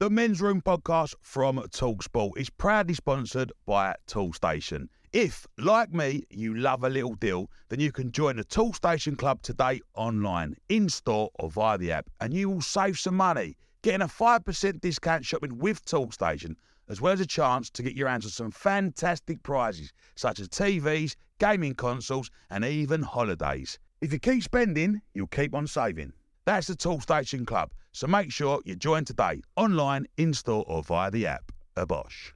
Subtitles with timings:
[0.00, 4.88] The Men's Room podcast from Talksport is proudly sponsored by Toolstation.
[5.12, 9.40] If, like me, you love a little deal, then you can join the Toolstation Club
[9.42, 13.56] today online, in store, or via the app, and you will save some money.
[13.82, 16.56] Getting a 5% discount shopping with Toolstation,
[16.88, 20.48] as well as a chance to get your hands on some fantastic prizes, such as
[20.48, 23.78] TVs, gaming consoles, and even holidays.
[24.00, 26.14] If you keep spending, you'll keep on saving.
[26.46, 31.10] That's the Toolstation Club, so make sure you join today, online, in store, or via
[31.10, 31.50] the app.
[31.76, 32.32] A Bosch.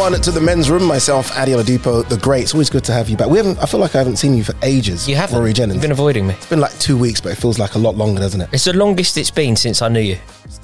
[0.00, 0.84] Everyone to the men's room.
[0.84, 2.44] Myself, Adi Oladipo, the great.
[2.44, 3.28] It's always good to have you back.
[3.28, 3.58] We haven't.
[3.58, 5.06] I feel like I haven't seen you for ages.
[5.06, 5.38] You haven't.
[5.38, 5.74] Rory Jennings.
[5.74, 6.32] You've been avoiding me.
[6.32, 8.48] it's been like two weeks, but it feels like a lot longer, doesn't it?
[8.50, 10.16] It's the longest it's been since I knew you.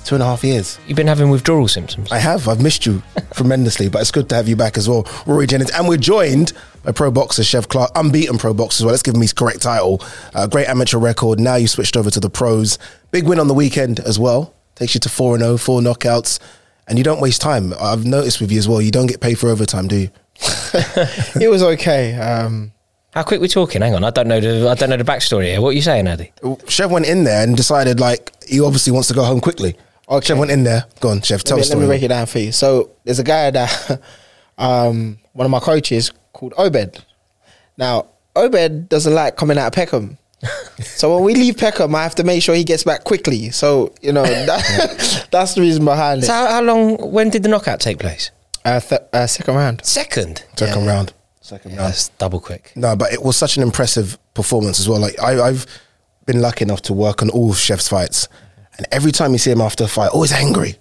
[0.07, 0.79] Two and a half years.
[0.87, 2.11] You've been having withdrawal symptoms.
[2.11, 2.48] I have.
[2.48, 3.03] I've missed you
[3.34, 5.70] tremendously, but it's good to have you back as well, Rory Jennings.
[5.73, 8.92] And we're joined by pro boxer Chev Clarke, unbeaten pro boxer as well.
[8.92, 10.01] Let's give him his correct title.
[10.34, 11.41] Uh, great amateur record.
[11.41, 12.79] Now you switched over to the pros.
[13.11, 14.55] Big win on the weekend as well.
[14.77, 16.39] Takes you to 4 and 0, four knockouts.
[16.89, 17.75] And you don't waste time.
[17.81, 20.11] I've noticed with you as well, you don't get paid for overtime, do you?
[21.41, 22.15] it was okay.
[22.15, 22.73] Um,
[23.12, 23.83] How quick we're talking?
[23.83, 25.61] Hang on, I don't know the I don't know the backstory here.
[25.61, 26.33] What are you saying, Addy?
[26.69, 29.77] Chev went in there and decided like he obviously wants to go home quickly.
[30.09, 30.27] Okay.
[30.27, 30.85] Chev went in there.
[31.01, 31.42] Go on, Chev.
[31.42, 31.70] Tell let, us.
[31.70, 32.52] me, let me break it down for you.
[32.52, 34.01] So there's a guy that
[34.58, 37.02] um, one of my coaches called Obed.
[37.77, 40.19] Now Obed doesn't like coming out of Peckham.
[40.80, 43.51] so when we leave Peckham, I have to make sure he gets back quickly.
[43.51, 46.36] So you know that, that's the reason behind So it.
[46.36, 46.96] how, how long?
[47.12, 48.30] When did the knockout take place?
[48.64, 49.84] Uh, th- uh, second round.
[49.84, 50.45] Second.
[50.57, 51.12] Second round.
[51.40, 51.89] Second Yeah, round.
[51.92, 52.73] that's double quick.
[52.74, 54.98] No, but it was such an impressive performance as well.
[55.01, 55.67] Like I, I've
[56.27, 58.27] been lucky enough to work on all of Chev's fights,
[58.77, 60.74] and every time you see him after a fight, always angry,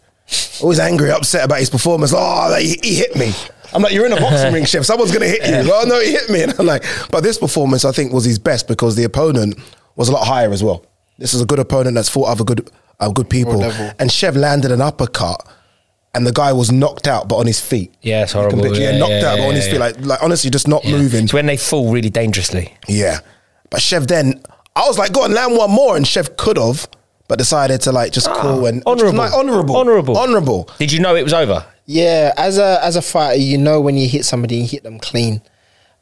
[0.61, 2.11] always angry, upset about his performance.
[2.15, 3.31] Oh, he, he hit me.
[3.75, 4.85] I'm like, you're in a boxing ring, Chev.
[4.85, 5.71] Someone's gonna hit you.
[5.73, 6.43] Oh no, he hit me.
[6.43, 9.59] And I'm like, but this performance, I think, was his best because the opponent
[9.95, 10.85] was a lot higher as well.
[11.17, 12.69] This is a good opponent that's fought other good,
[12.99, 13.61] uh, good people,
[13.99, 15.45] and Chev landed an uppercut.
[16.13, 17.93] And the guy was knocked out, but on his feet.
[18.01, 18.61] Yeah, it's horrible.
[18.63, 19.71] picture- Yeah, Yeah, knocked yeah, out, but on yeah, his yeah.
[19.73, 19.79] feet.
[19.79, 20.91] Like, like honestly, just not Yeah.
[20.95, 21.25] moving.
[21.25, 22.73] It's when they fall really dangerously.
[22.87, 23.19] Yeah.
[23.69, 24.41] But Chev then,
[24.77, 25.97] I was like, go on, land one more.
[25.97, 26.87] And Chev could have,
[27.27, 29.17] but decided to like just call and honourable.
[29.17, 29.75] Like, honourable.
[29.75, 30.17] Honourable.
[30.17, 30.69] Honourable.
[30.79, 31.65] Did you know it was over?
[31.85, 34.99] Yeah, as a as a fighter, you know when you hit somebody, you hit them
[34.99, 35.41] clean,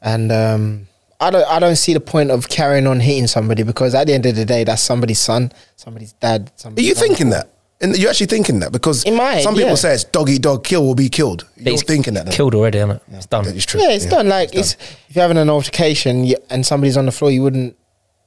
[0.00, 0.88] and um,
[1.20, 4.14] I don't I don't see the point of carrying on hitting somebody because at the
[4.14, 6.48] end of the day, that's somebody's son, somebody's dad.
[6.48, 7.50] Are Somebody's you thinking that?
[7.80, 9.74] And you're actually thinking that because In my head, some people yeah.
[9.74, 11.46] say it's dog eat dog, kill will be killed.
[11.56, 12.24] You're thinking that.
[12.24, 12.34] then.
[12.34, 13.02] Killed already, isn't it?
[13.12, 13.44] It's done.
[13.44, 13.80] That is true.
[13.82, 14.28] Yeah, it's done.
[14.28, 17.76] Like it's, if you're having an altercation and somebody's on the floor, you wouldn't.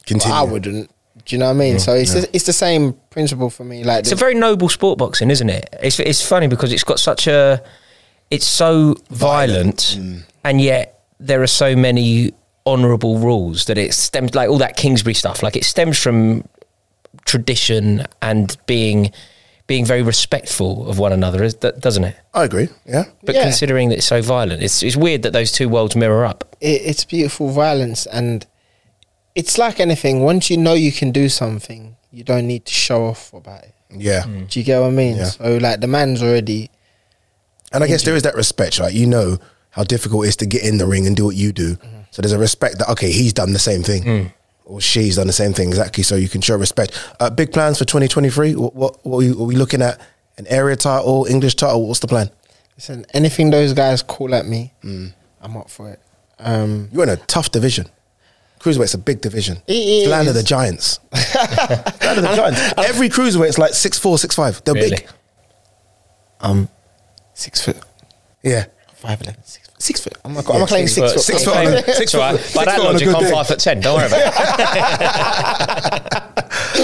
[0.06, 0.36] Continue.
[0.36, 0.92] I wouldn't.
[1.28, 1.80] Do you know what I mean?
[1.80, 3.84] so it's the, it's the same principle for me.
[3.84, 5.70] Like It's a very noble sport boxing, isn't it?
[5.84, 7.62] It's it's funny because it's got such a
[8.32, 10.24] it's so violent, mm.
[10.44, 12.32] and yet there are so many
[12.66, 15.44] honourable rules that it stems like all that Kingsbury stuff.
[15.44, 16.44] Like it stems from
[17.26, 19.12] tradition and being
[19.68, 22.16] being very respectful of one another, that- doesn't it?
[22.34, 22.70] I agree.
[22.86, 23.04] Yeah.
[23.26, 23.44] But Yeah.
[23.44, 26.56] considering that it's so violent, it's it's weird that those two worlds mirror up.
[26.62, 28.46] it, it's beautiful violence and
[29.40, 33.00] it's like anything once you know you can do something you don't need to show
[33.12, 33.74] off about it
[34.08, 34.24] Yeah.
[34.50, 35.26] do you get what i mean Yeah.
[35.38, 36.62] so like the man's already
[37.74, 38.94] And I guess there is that respect, right?
[39.02, 39.38] You know
[39.76, 41.70] how difficult it is to get in the ring and do what you do.
[41.76, 41.98] Mm-hmm.
[42.12, 44.26] So there's a respect that okay, he's done the same thing, Mm.
[44.64, 46.04] or she's done the same thing exactly.
[46.10, 46.92] So you can show respect.
[47.20, 48.56] Uh, big plans for 2023.
[48.56, 49.96] What what, what are, we, are we looking at?
[50.40, 51.86] An area title, English title.
[51.88, 52.30] What's the plan?
[52.78, 55.12] listen anything those guys call at me Mm.
[55.44, 56.00] i'm up for it
[56.40, 57.86] um You're in a tough division.
[58.60, 59.58] Cruiserweight's a big division.
[59.68, 61.00] It It's land of the giants.
[61.14, 62.60] land of the giants.
[62.78, 64.62] Every cruiserweight's like six four, six five.
[64.66, 64.90] They're Really?
[64.92, 65.08] big.
[66.42, 66.70] um
[67.34, 67.78] six foot
[68.44, 68.66] Yeah.
[68.96, 71.44] five eleven six foot six foot i'm not, I'm not claiming six But- foot six
[71.46, 72.40] foot on a- six It's all right.
[72.40, 73.32] foot- By six that foot on a logic, good I'm day.
[73.32, 73.80] five foot ten.
[73.80, 74.32] Don't worry about it.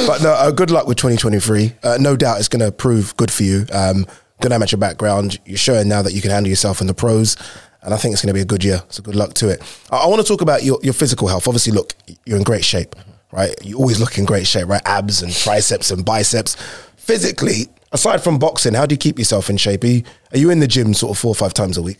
[0.07, 1.73] but no, uh, good luck with 2023.
[1.83, 3.65] Uh, no doubt it's going to prove good for you.
[3.71, 4.05] Um,
[4.41, 5.39] good amateur background.
[5.45, 7.35] You're showing now that you can handle yourself in the pros.
[7.83, 8.81] And I think it's going to be a good year.
[8.89, 9.61] So good luck to it.
[9.91, 11.47] I, I want to talk about your, your physical health.
[11.47, 11.93] Obviously, look,
[12.25, 12.95] you're in great shape,
[13.31, 13.53] right?
[13.63, 14.81] You always look in great shape, right?
[14.85, 16.55] Abs and triceps and biceps.
[16.95, 19.83] Physically, aside from boxing, how do you keep yourself in shape?
[19.83, 20.03] Are you,
[20.33, 21.99] are you in the gym sort of four or five times a week?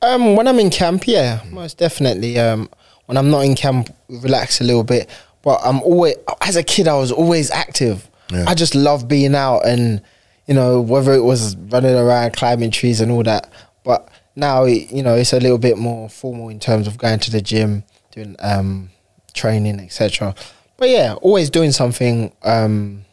[0.00, 2.38] Um, when I'm in camp, yeah, most definitely.
[2.38, 2.68] Um,
[3.06, 5.08] when I'm not in camp, relax a little bit.
[5.42, 8.08] But I'm always, as a kid, I was always active.
[8.30, 8.44] Yeah.
[8.46, 10.00] I just love being out and,
[10.46, 13.50] you know, whether it was running around, climbing trees and all that.
[13.82, 17.30] But now, you know, it's a little bit more formal in terms of going to
[17.30, 18.90] the gym, doing um,
[19.34, 20.34] training, etc.
[20.76, 23.04] But yeah, always doing something um,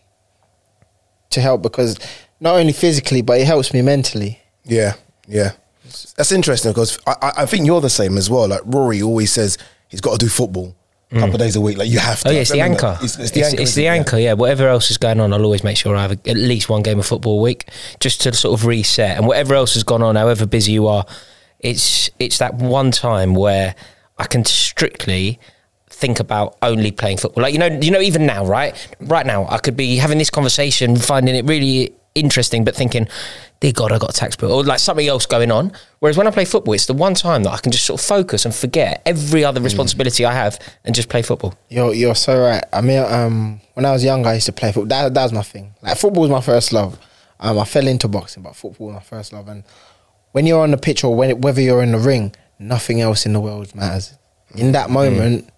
[1.32, 2.00] to help because
[2.40, 4.40] not only physically, but it helps me mentally.
[4.64, 4.94] Yeah,
[5.28, 5.52] yeah.
[6.16, 8.48] That's interesting because I, I- think you're the same as well.
[8.48, 9.58] Like Rory always says
[9.88, 10.76] he's got to do football
[11.12, 11.78] a couple of days a week.
[11.78, 12.30] Like you have oh, to.
[12.30, 12.98] Oh yeah, it's the anchor.
[13.00, 13.04] that?
[13.04, 14.18] It's, It's, it's the anchor.
[14.18, 14.34] Yeah.
[14.34, 16.84] Whatever else is going on, I'll always make sure I have a, at least one
[16.84, 17.70] game of football a week,
[18.00, 19.18] just to sort of reset.
[19.18, 21.06] And whatever else has gone on, however busy you are,
[21.60, 23.76] it's it's that one time where
[24.18, 25.40] I can strictly
[25.90, 27.42] think about only playing football.
[27.42, 28.76] Like you know, you know, even now, right?
[29.00, 33.08] Right now, I could be having this conversation, finding it really interesting, but thinking,
[33.60, 35.72] "Dear God, I got a tax bill," or like something else going on.
[36.00, 38.06] Whereas when I play football, it's the one time that I can just sort of
[38.06, 41.56] focus and forget every other responsibility I have and just play football.
[41.70, 42.64] You're you're so right.
[42.72, 44.88] I mean, um, when I was younger, I used to play football.
[44.88, 45.74] That that was my thing.
[45.82, 47.00] Like football was my first love.
[47.40, 49.48] Um, I fell into boxing, but football was my first love.
[49.48, 49.64] And
[50.34, 53.34] when you're on the pitch or when whether you're in the ring, nothing else in
[53.34, 54.16] the world matters.
[54.56, 55.50] In that moment,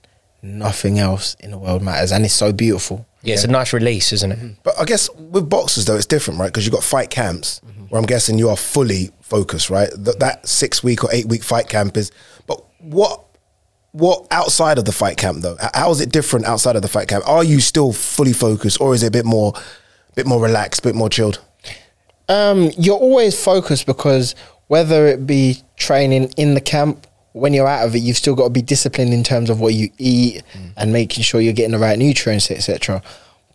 [0.42, 3.06] nothing else in the world matters, and it's so beautiful.
[3.24, 4.58] Yeah, it's a nice release, isn't it?
[4.64, 6.48] But I guess with boxers though, it's different, right?
[6.48, 9.90] Because you've got fight camps where I'm guessing you are fully focused, right?
[9.96, 12.12] That, that six week or eight week fight camp is.
[12.48, 13.24] But what
[13.92, 15.58] what outside of the fight camp though?
[15.62, 17.28] H- How is it different outside of the fight camp?
[17.28, 19.54] Are you still fully focused, or is it a bit more,
[20.16, 21.40] bit more relaxed, a bit more chilled?
[22.30, 24.36] Um, you're always focused because
[24.68, 28.46] whether it be training in the camp, when you're out of it, you've still got
[28.46, 30.44] to be disciplined in terms of what you eat
[30.78, 33.02] and making sure you're getting the right nutrients, etc.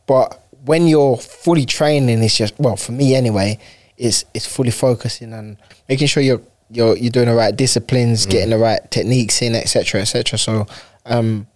[0.06, 3.58] But when you're fully training, it's just well for me anyway.
[3.96, 5.56] It's it's fully focusing and
[5.88, 10.00] making sure you're you're you're doing the right disciplines, getting the right techniques in, etc.
[10.00, 10.38] etc.
[10.38, 10.66] So,
[11.04, 11.46] um,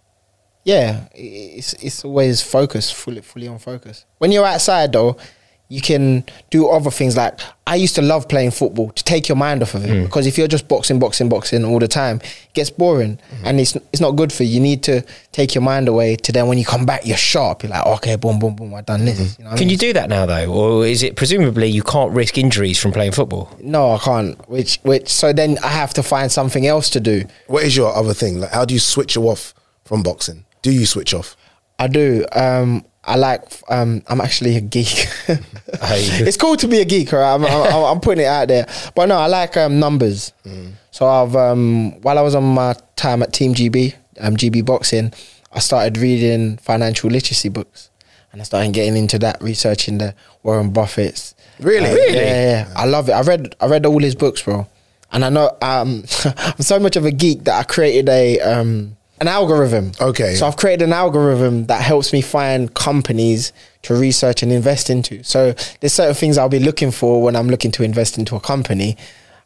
[0.63, 4.05] yeah, it's it's always focus, fully fully on focus.
[4.19, 5.17] When you're outside though,
[5.71, 9.37] you can do other things like I used to love playing football to take your
[9.37, 10.03] mind off of it hmm.
[10.03, 13.45] because if you're just boxing, boxing, boxing all the time, it gets boring hmm.
[13.45, 14.55] and it's it's not good for you.
[14.55, 15.01] You need to
[15.31, 17.63] take your mind away to then when you come back, you're sharp.
[17.63, 19.17] You're like, okay, boom, boom, boom, I've done this.
[19.17, 19.41] Hmm.
[19.41, 19.71] You know what I Can mean?
[19.71, 23.13] you do that now though, or is it presumably you can't risk injuries from playing
[23.13, 23.49] football?
[23.61, 24.49] No, I can't.
[24.49, 27.23] Which which so then I have to find something else to do.
[27.47, 28.41] What is your other thing?
[28.41, 29.53] Like, how do you switch you off
[29.85, 30.43] from boxing?
[30.63, 31.37] Do you switch off?
[31.79, 32.25] I do.
[32.33, 33.41] Um, I like.
[33.69, 35.07] Um, I'm actually a geek.
[35.27, 37.33] it's cool to be a geek, right?
[37.33, 38.67] I'm, I'm, I'm putting it out there.
[38.95, 40.33] But no, I like um, numbers.
[40.91, 45.13] So I've um, while I was on my time at Team GB, um, GB Boxing,
[45.51, 47.89] I started reading financial literacy books,
[48.31, 50.13] and I started getting into that, researching the
[50.43, 51.33] Warren Buffett's.
[51.59, 51.89] Really?
[51.89, 52.15] Uh, Really?
[52.15, 52.73] Yeah, yeah, yeah.
[52.75, 53.13] I love it.
[53.13, 54.67] I read I read all his books, bro.
[55.11, 58.95] And I know um, I'm so much of a geek that I created a um,
[59.21, 59.91] an algorithm.
[60.01, 60.33] Okay.
[60.33, 63.53] So I've created an algorithm that helps me find companies
[63.83, 65.23] to research and invest into.
[65.23, 68.39] So there's certain things I'll be looking for when I'm looking to invest into a
[68.39, 68.97] company.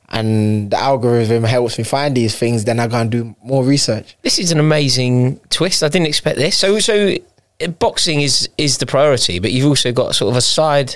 [0.09, 4.15] And the algorithm helps me find these things, then I go and do more research.
[4.21, 5.83] This is an amazing twist.
[5.83, 6.57] I didn't expect this.
[6.57, 7.15] So, so
[7.61, 10.95] uh, boxing is is the priority, but you've also got sort of a side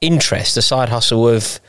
[0.00, 1.60] interest, a side hustle of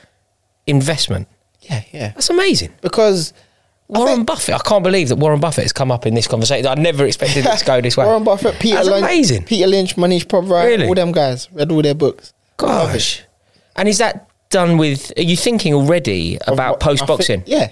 [0.65, 1.27] investment.
[1.61, 2.11] Yeah, yeah.
[2.13, 2.73] That's amazing.
[2.81, 3.46] Because I
[3.87, 4.55] Warren think- Buffett.
[4.55, 6.67] I can't believe that Warren Buffett has come up in this conversation.
[6.67, 8.05] I never expected it to go this way.
[8.07, 9.43] Warren Buffett, Peter That's Lynch, amazing.
[9.45, 10.87] Peter Lynch, Manish Prabhupada, Really?
[10.87, 11.49] all them guys.
[11.51, 12.33] Read all their books.
[12.57, 13.23] Gosh.
[13.75, 15.13] And is that done with?
[15.17, 17.43] Are you thinking already about what- post boxing?
[17.45, 17.71] Yeah,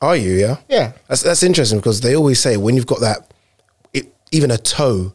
[0.00, 0.32] Are you?
[0.32, 0.58] Yeah.
[0.68, 0.92] yeah.
[1.08, 3.32] That's that's interesting because they always say when you've got that,
[3.92, 5.12] it, even a toe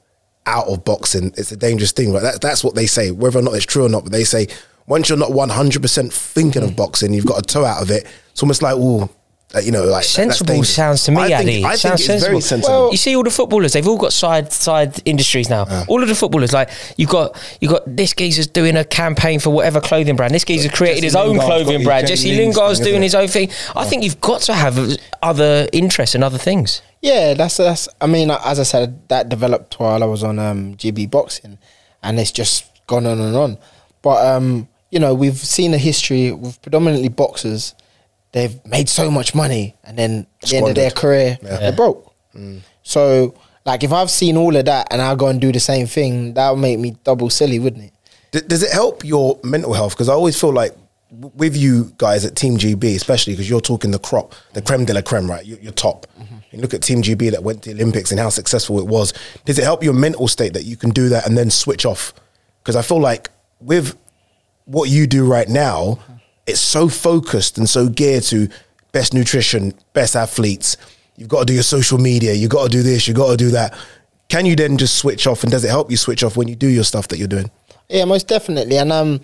[0.48, 2.12] out of boxing, it's a dangerous thing.
[2.12, 2.24] Right?
[2.24, 4.04] That's that's what they say, whether or not it's true or not.
[4.04, 4.48] But they say
[4.88, 6.76] once you're not one hundred percent thinking of mm.
[6.76, 8.06] boxing, you've got a toe out of it.
[8.32, 9.10] It's almost like oh,
[9.60, 10.74] you know, like Sensible dangerous.
[10.76, 11.66] sounds to me, I think, Addy.
[11.66, 12.30] I think Sounds it's sensible.
[12.30, 12.80] very sensible.
[12.84, 15.66] Well- you see all the footballers; they've all got side side industries now.
[15.88, 19.50] All of the footballers, like you got you got this geezer's doing a campaign for
[19.50, 20.34] whatever clothing brand.
[20.34, 22.08] This geezer's created his Jesse own Lingard's clothing brand.
[22.08, 23.50] Jesse Jesse Lingard's thing, doing his own thing.
[23.76, 24.80] I think you've got to have
[25.22, 26.82] other interests and other things.
[27.02, 27.90] Yeah, that's that's.
[28.00, 31.58] I mean, as I said, that developed while I was on um, GB boxing,
[32.04, 33.58] and it's just gone on and on.
[34.02, 37.74] But um, you know, we've seen a history with predominantly boxers.
[38.32, 41.40] They've made so much money, and then at the end of their Squandered.
[41.42, 42.14] career, they're broke.
[42.36, 42.62] Mm.
[42.82, 43.36] So,
[43.66, 46.34] like, if I've seen all of that and I go and do the same thing,
[46.36, 47.94] that would make me double silly, wouldn't it?
[48.32, 49.94] D- does it help your mental health?
[49.94, 50.74] Because I always feel like
[51.10, 54.86] w- with you guys at Team GB, especially because you're talking the crop, the creme
[54.86, 55.46] de la creme, right?
[55.46, 56.08] You're, you're top.
[56.18, 56.36] Mm-hmm.
[56.52, 59.14] You look at Team GB that went to the Olympics and how successful it was.
[59.46, 62.14] Does it help your mental state that you can do that and then switch off?
[62.64, 63.98] Because I feel like with
[64.66, 66.14] what you do right now, mm-hmm.
[66.48, 68.50] It's so focused and so geared to
[68.92, 70.78] best nutrition, best athletes.
[71.16, 72.34] You've got to do your social media.
[72.34, 73.08] You've got to do this.
[73.08, 73.78] You've got to do that.
[74.30, 75.44] Can you then just switch off?
[75.44, 77.52] And does it help you switch off when you do your stuff that you're doing?
[77.90, 78.78] Yeah, most definitely.
[78.78, 79.22] And um,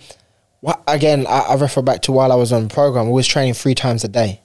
[0.86, 3.06] again, I, I refer back to while I was on the program.
[3.06, 4.42] I was training three times a day.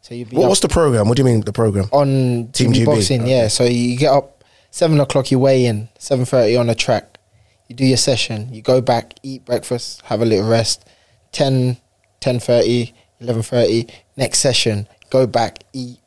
[0.00, 1.08] So you'd be What, up what's the program?
[1.08, 1.88] What do you mean the program?
[1.92, 2.86] on Team GB?
[2.86, 3.26] boxing.
[3.26, 5.30] Yeah, so you get up seven o'clock.
[5.30, 7.18] You weigh in seven thirty on the track.
[7.68, 8.52] You do your session.
[8.52, 10.88] You go back, eat breakfast, have a little rest.
[11.30, 11.78] 10,
[12.22, 15.98] 10.30, 11.30, Next session, go back, eat.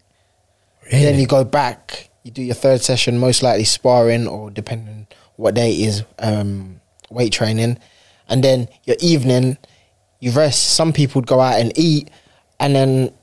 [0.92, 2.10] Then you go back.
[2.24, 6.80] You do your third session, most likely sparring or depending what day it is, um,
[7.10, 7.78] weight training,
[8.28, 9.58] and then your evening,
[10.20, 10.76] you rest.
[10.76, 12.10] Some people would go out and eat,
[12.60, 13.14] and then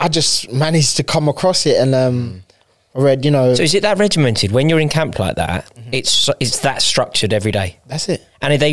[0.00, 2.42] I just managed to come across it and um,
[2.94, 5.64] I read, you know, So is it that regimented when you're in camp like that?
[5.74, 5.88] Mm-hmm.
[5.92, 7.78] It's it's that structured every day.
[7.86, 8.26] that's it.
[8.42, 8.72] And are they,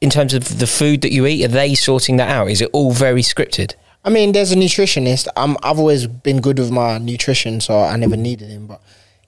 [0.00, 2.48] in terms of the food that you eat, are they sorting that out?
[2.50, 3.74] Is it all very scripted?
[4.04, 5.28] I mean, there's a nutritionist.
[5.36, 8.66] I'm, I've always been good with my nutrition, so I never needed him.
[8.68, 8.80] But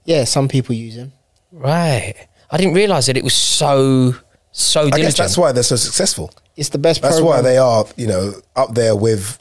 [0.05, 1.13] yeah, some people use him.
[1.53, 2.15] Right.
[2.51, 4.15] I didn't realise that it was so
[4.53, 5.03] so I diligent.
[5.03, 6.33] guess that's why they're so successful.
[6.57, 7.03] It's the best.
[7.03, 9.39] That's why they are, you know, up there with.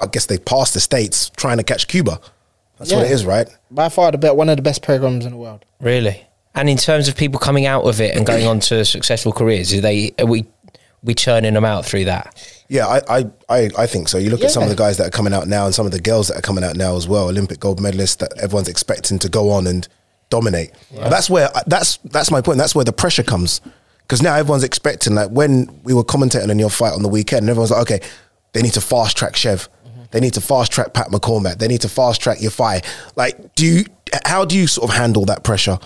[0.00, 2.18] I guess they passed the states trying to catch Cuba.
[2.78, 3.48] That's what it is, right?
[3.70, 5.64] by far the best, one of the best programs in the world.
[5.80, 6.26] Really?
[6.54, 9.72] And in terms of people coming out of it and going on to successful careers,
[9.72, 10.46] are they are we
[11.02, 12.64] we churning them out through that?
[12.68, 14.16] Yeah, I, I, I, I think so.
[14.18, 15.92] You look at some of the guys that are coming out now, and some of
[15.92, 17.28] the girls that are coming out now as well.
[17.28, 19.86] Olympic gold medalists that everyone's expecting to go on and
[20.30, 20.72] dominate.
[20.96, 22.58] And That's where that's that's my point.
[22.58, 23.60] That's where the pressure comes
[23.98, 25.14] because now everyone's expecting.
[25.14, 28.00] Like when we were commentating on your fight on the weekend, and everyone's like, okay,
[28.52, 29.68] they need to fast track Chev.
[30.14, 31.58] They need to fast track Pat McCormack.
[31.58, 32.84] They need to fast track your fight.
[33.16, 33.84] Like, do you?
[34.24, 35.76] How do you sort of handle that pressure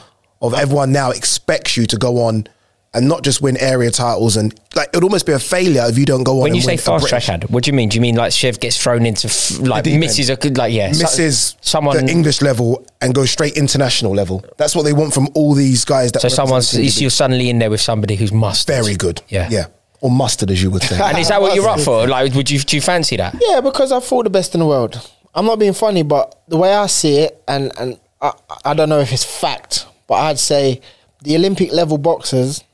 [0.42, 2.46] of everyone now expects you to go on
[2.92, 6.04] and not just win area titles and like it'd almost be a failure if you
[6.04, 6.42] don't go on.
[6.42, 7.44] When and you say win fast track British.
[7.44, 7.88] ad, what do you mean?
[7.88, 10.92] Do you mean like Chev gets thrown into f- like misses a good like yeah
[10.92, 14.44] so- misses someone the English level and go straight international level.
[14.58, 16.12] That's what they want from all these guys.
[16.12, 19.22] That so someone's you're suddenly in there with somebody who's must very good.
[19.28, 19.48] Yeah.
[19.50, 19.66] yeah,
[20.00, 20.98] or mustard as you would say.
[21.02, 22.06] And is that what you're up for?
[22.06, 23.34] Like, would you do you fancy that?
[23.40, 25.10] Yeah, because I fought the best in the world.
[25.34, 28.32] I'm not being funny, but the way I see it, and and I,
[28.64, 30.80] I don't know if it's fact, but I'd say
[31.22, 32.64] the Olympic level boxers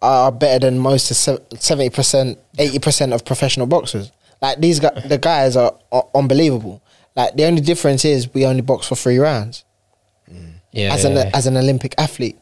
[0.00, 4.12] are better than most of seventy percent, eighty percent of professional boxers.
[4.40, 6.82] Like these guys, the guys are, are unbelievable.
[7.16, 9.64] Like the only difference is we only box for three rounds
[10.32, 10.52] mm.
[10.70, 10.94] Yeah.
[10.94, 11.30] as yeah, an yeah.
[11.34, 12.38] as an Olympic athlete.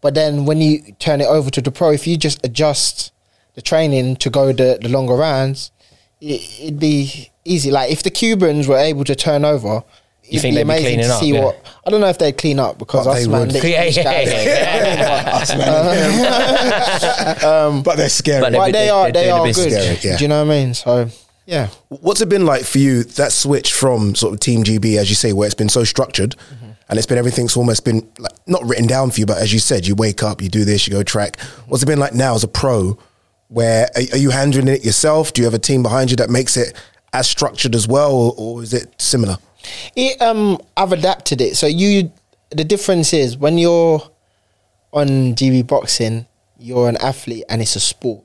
[0.00, 3.12] But then when you turn it over to the pro, if you just adjust
[3.56, 5.72] the training to go the, the longer rounds,
[6.20, 7.70] it, it'd be easy.
[7.72, 9.82] Like if the Cubans were able to turn over,
[10.22, 11.44] You it'd think be they'd be amazing cleaning to up, see yeah.
[11.44, 11.66] what.
[11.86, 14.04] I don't know if they'd clean up because But us they man, Yeah, these yeah,
[14.04, 15.50] guys-
[17.44, 18.40] um, but they're scary.
[18.40, 19.54] But But they are They're they are good.
[19.54, 20.16] scary, yeah.
[20.16, 20.74] Do you know what I mean?
[20.74, 21.08] So
[21.46, 25.08] yeah, What's it been like for you that switch from sort of Team GB, as
[25.08, 26.70] you say, where it's been so structured mm-hmm.
[26.88, 29.60] and it's been everything's almost been like, not written down for you, but as you
[29.60, 31.36] said, you wake up, you do this, you go track.
[31.36, 31.70] Mm-hmm.
[31.70, 32.98] What's it been like now as a pro?
[33.48, 35.32] Where are, are you handling it yourself?
[35.32, 36.74] Do you have a team behind you that makes it
[37.12, 39.38] as structured as well, or, or is it similar?
[39.94, 41.56] It, um, I've adapted it.
[41.56, 42.12] So you,
[42.50, 44.00] the difference is when you're
[44.92, 46.26] on GB boxing,
[46.58, 48.24] you're an athlete and it's a sport.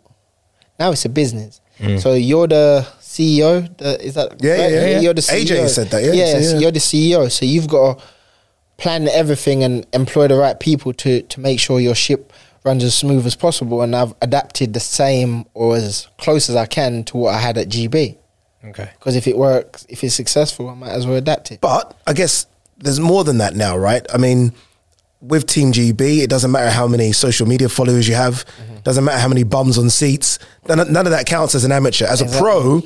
[0.79, 1.59] Now it's a business.
[1.97, 3.75] So you're the CEO.
[3.77, 4.71] The, is that Yeah, yeah, right?
[4.71, 4.99] yeah, yeah.
[4.99, 5.67] You're the AJ CEO.
[5.69, 7.31] said that, yeah, yeah, so, so you're the CEO.
[7.31, 8.05] So you've got to
[8.77, 12.31] plan everything and employ the right people to to make sure your ship
[12.63, 13.81] runs as smooth as possible.
[13.81, 17.57] And I've adapted the same or as close as I can to what I had
[17.57, 18.17] at GB.
[18.63, 18.89] Okay.
[18.99, 21.61] Because if it works, if it's successful, I might as well adapt it.
[21.61, 22.45] But I guess
[22.77, 24.05] there's more than that now, right?
[24.13, 24.53] I mean,
[25.21, 28.79] with Team GB, it doesn't matter how many social media followers you have, mm-hmm.
[28.83, 30.39] doesn't matter how many bums on seats.
[30.67, 32.05] None, none of that counts as an amateur.
[32.05, 32.81] As a pro,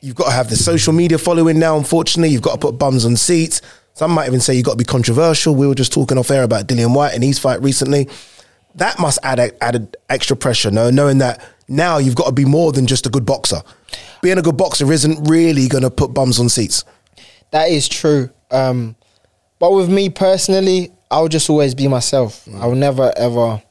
[0.00, 2.30] you've got to have the social media following now, unfortunately.
[2.30, 3.60] You've got to put bums on seats.
[3.94, 5.54] Some might even say you've got to be controversial.
[5.54, 8.08] We were just talking off air about Dillian Whyte and his fight recently.
[8.76, 12.72] That must add added extra pressure, no, knowing that now you've got to be more
[12.72, 13.62] than just a good boxer.
[14.22, 16.84] Being a good boxer isn't really going to put bums on seats.
[17.50, 18.30] That is true.
[18.50, 18.96] Um,
[19.58, 22.46] but with me personally, I'll just always be myself.
[22.56, 23.62] I'll never ever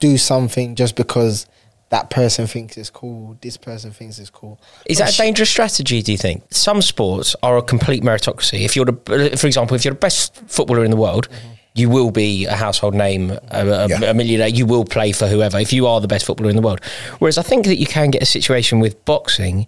[0.00, 1.46] do something just because
[1.90, 4.60] that person thinks it's cool, this person thinks it's cool.
[4.86, 6.02] Is that a dangerous strategy?
[6.02, 8.64] Do you think some sports are a complete meritocracy?
[8.64, 11.28] If you're the, for example, if you're the best footballer in the world,
[11.76, 14.10] you will be a household name, a, a, Yeah.
[14.10, 14.48] a millionaire.
[14.48, 16.80] You will play for whoever if you are the best footballer in the world.
[17.18, 19.66] Whereas I think that you can get a situation with boxing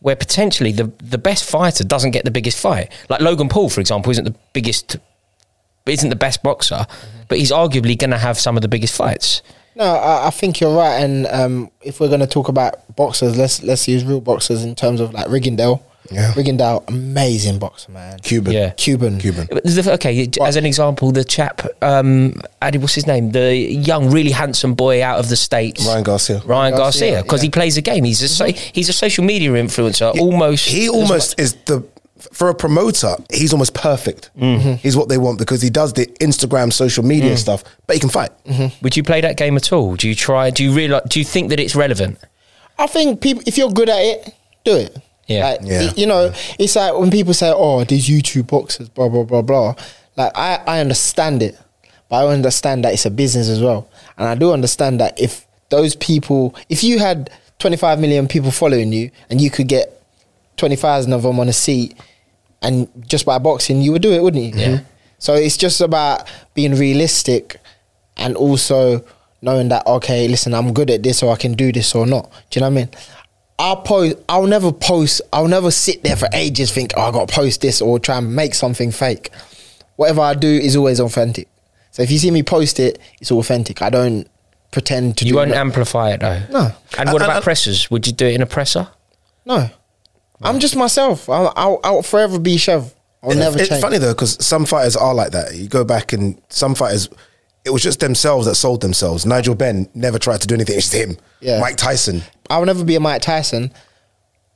[0.00, 2.92] where potentially the the best fighter doesn't get the biggest fight.
[3.08, 4.96] Like Logan Paul, for example, isn't the biggest,
[5.86, 6.86] isn't the best boxer,
[7.28, 9.42] but he's arguably going to have some of the biggest fights.
[9.74, 11.00] No, I, I think you're right.
[11.02, 14.74] And um, if we're going to talk about boxers, let's let's use real boxers in
[14.74, 15.80] terms of like Rigondeaux.
[16.10, 16.32] Yeah.
[16.32, 18.18] Rigondeaux, amazing boxer, man.
[18.20, 18.52] Cuban.
[18.52, 18.70] Yeah.
[18.70, 19.18] Cuban.
[19.18, 19.48] Cuban.
[19.54, 23.32] Okay, as an example, the chap, um, Adi, what's his name?
[23.32, 26.42] The young, really handsome boy out of the states, Ryan Garcia.
[26.44, 27.46] Ryan Garcia, Garcia, because yeah.
[27.46, 28.04] he plays a game.
[28.04, 30.68] He's a so, he's a social media influencer, almost.
[30.68, 31.86] He almost is the
[32.32, 33.14] for a promoter.
[33.32, 34.30] He's almost perfect.
[34.38, 34.74] Mm-hmm.
[34.74, 37.38] He's what they want because he does the Instagram, social media Mm.
[37.38, 38.30] stuff, but he can fight.
[38.46, 38.72] much.
[38.82, 39.96] Would you play that game at all?
[39.96, 40.50] Do you try?
[40.50, 41.02] Do you realize?
[41.08, 42.18] Do you think that it's relevant?
[42.78, 44.34] I think people, if you're good at it,
[44.64, 44.96] do it.
[45.26, 45.50] Yeah.
[45.50, 45.92] Like, Yeah.
[45.96, 49.74] You know, it's like when people say, "Oh, these YouTube boxers, blah blah blah blah."
[50.16, 51.58] Like I, I understand it,
[52.08, 55.46] but I understand that it's a business as well, and I do understand that if
[55.68, 60.00] those people, if you had 25 million people following you, and you could get
[60.58, 61.96] 20,000 of them on a seat,
[62.62, 64.52] and just by boxing, you would do it, wouldn't you?
[64.60, 64.66] Yeah.
[64.68, 64.84] Mm-hmm.
[65.18, 67.56] So it's just about being realistic,
[68.16, 69.04] and also
[69.42, 72.30] knowing that okay, listen, I'm good at this, or I can do this or not.
[72.50, 72.90] Do you know what I mean?
[73.58, 74.16] I'll post.
[74.28, 75.22] I'll never post.
[75.32, 78.18] I'll never sit there for ages think, oh, I got to post this or try
[78.18, 79.30] and make something fake.
[79.96, 81.48] Whatever I do is always authentic.
[81.90, 83.80] So if you see me post it, it's authentic.
[83.80, 84.28] I don't
[84.72, 85.24] pretend to.
[85.24, 86.42] You do won't no- amplify it though.
[86.50, 86.72] No.
[86.98, 87.90] And what And- about and- pressers?
[87.90, 88.88] Would you do it in a presser?
[89.46, 89.70] No,
[90.42, 91.30] I'm just myself.
[91.30, 92.92] I'll, I'll, I'll forever be Chev.
[93.22, 93.80] I'll Yeah, never it's change.
[93.80, 95.54] funny though because some fighters are like that.
[95.54, 97.08] You go back and some fighters,
[97.66, 99.26] it was just themselves that sold themselves.
[99.26, 100.76] Nigel Benn never tried to do anything.
[100.78, 101.18] It's just him.
[101.40, 101.60] Yeah.
[101.60, 102.22] Mike Tyson.
[102.48, 103.72] I'll never be a Mike Tyson,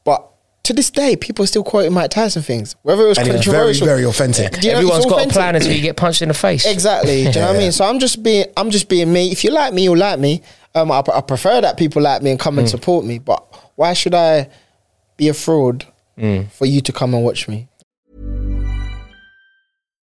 [0.04, 0.26] but
[0.64, 3.44] to this day, people are still quoting Mike Tyson things, whether it was And it's
[3.44, 3.86] very, controversial.
[3.86, 4.52] very authentic.
[4.52, 5.32] Do you know, Everyone's it's got authentic.
[5.32, 6.64] a plan until you get punched in the face.
[6.66, 7.24] Exactly.
[7.24, 7.72] Do you know what I mean?
[7.72, 9.32] So I'm just being, I'm just being me.
[9.32, 10.42] If you like me, you like me.
[10.74, 12.70] Um, I, I prefer that people like me and come and Mm.
[12.70, 13.18] support me.
[13.18, 13.42] But
[13.74, 14.48] why should I
[15.16, 15.86] be a fraud
[16.18, 16.50] Mm.
[16.52, 17.66] for you to come and watch me?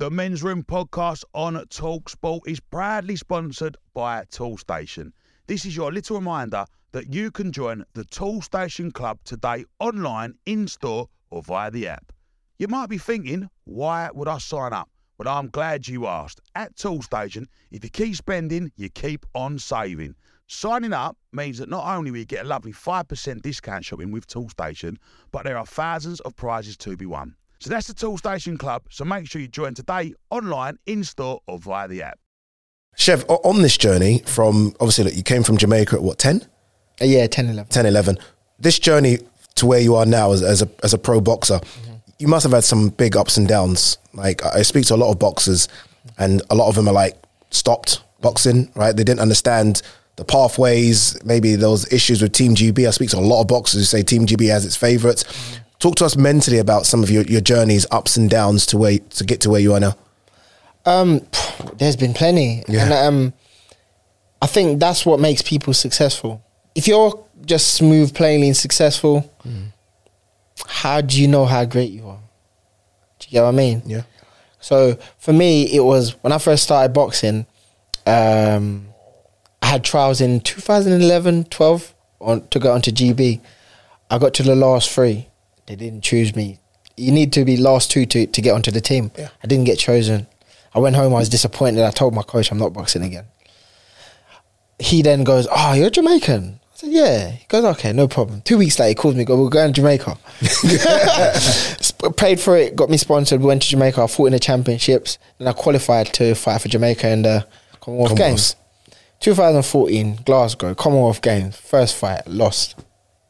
[0.00, 5.12] The Men's Room podcast on Talksport is proudly sponsored by Toolstation.
[5.46, 10.68] This is your little reminder that you can join the Toolstation Club today online, in
[10.68, 12.12] store, or via the app.
[12.58, 14.88] You might be thinking, why would I sign up?
[15.18, 16.40] Well, I'm glad you asked.
[16.54, 20.14] At Toolstation, if you keep spending, you keep on saving.
[20.46, 24.26] Signing up means that not only will you get a lovely 5% discount shopping with
[24.26, 24.96] Toolstation,
[25.30, 27.36] but there are thousands of prizes to be won.
[27.60, 28.82] So that's the Toolstation Club.
[28.88, 32.18] So make sure you join today online, in store, or via the app.
[32.96, 36.42] Chev, on this journey from obviously look, you came from Jamaica at what 10?
[37.00, 37.70] Uh, yeah, 10, 11.
[37.70, 38.18] 10, 11.
[38.58, 39.18] This journey
[39.56, 41.60] to where you are now as, as a as a pro boxer,
[42.18, 43.98] you must have had some big ups and downs.
[44.14, 45.68] Like I I speak to a lot of boxers,
[46.18, 47.16] and a lot of them are like
[47.50, 48.70] stopped boxing.
[48.74, 48.96] Right?
[48.96, 49.82] They didn't understand
[50.16, 51.22] the pathways.
[51.24, 52.86] Maybe there was issues with Team GB.
[52.86, 55.24] I speak to a lot of boxers who say Team GB has its favorites.
[55.80, 58.98] Talk to us mentally about some of your, your journeys, ups and downs to where
[58.98, 59.96] to get to where you are now.
[60.86, 61.26] Um,
[61.78, 62.84] there's been plenty, Yeah.
[62.84, 63.32] and um,
[64.42, 66.42] I think that's what makes people successful.
[66.74, 69.30] If you're just smooth, plainly and successful,
[70.66, 72.20] how do you know how great you are?
[73.18, 73.82] Do you get what I mean?
[73.86, 74.02] Yeah.
[74.60, 77.46] So for me, it was when I first started boxing.
[78.06, 78.88] Um,
[79.62, 83.40] I had trials in 2011, 12 on, to go onto GB.
[84.10, 85.26] I got to the last three.
[85.70, 86.58] They didn't choose me.
[86.96, 89.12] You need to be last two to, to get onto the team.
[89.16, 89.28] Yeah.
[89.44, 90.26] I didn't get chosen.
[90.74, 91.14] I went home.
[91.14, 91.84] I was disappointed.
[91.84, 93.26] I told my coach I'm not boxing again.
[94.80, 98.58] He then goes, "Oh, you're Jamaican." I said, "Yeah." He goes, "Okay, no problem." Two
[98.58, 99.24] weeks later, he calls me.
[99.24, 100.18] Go, we're going to Jamaica.
[101.78, 102.74] Sp- Paid for it.
[102.74, 103.40] Got me sponsored.
[103.40, 104.02] Went to Jamaica.
[104.02, 105.18] I fought in the championships.
[105.38, 107.46] Then I qualified to fight for Jamaica in the
[107.80, 108.54] Commonwealth Commonwealths.
[108.54, 108.56] Games.
[109.20, 112.74] 2014, Glasgow, Commonwealth Games, first fight, lost.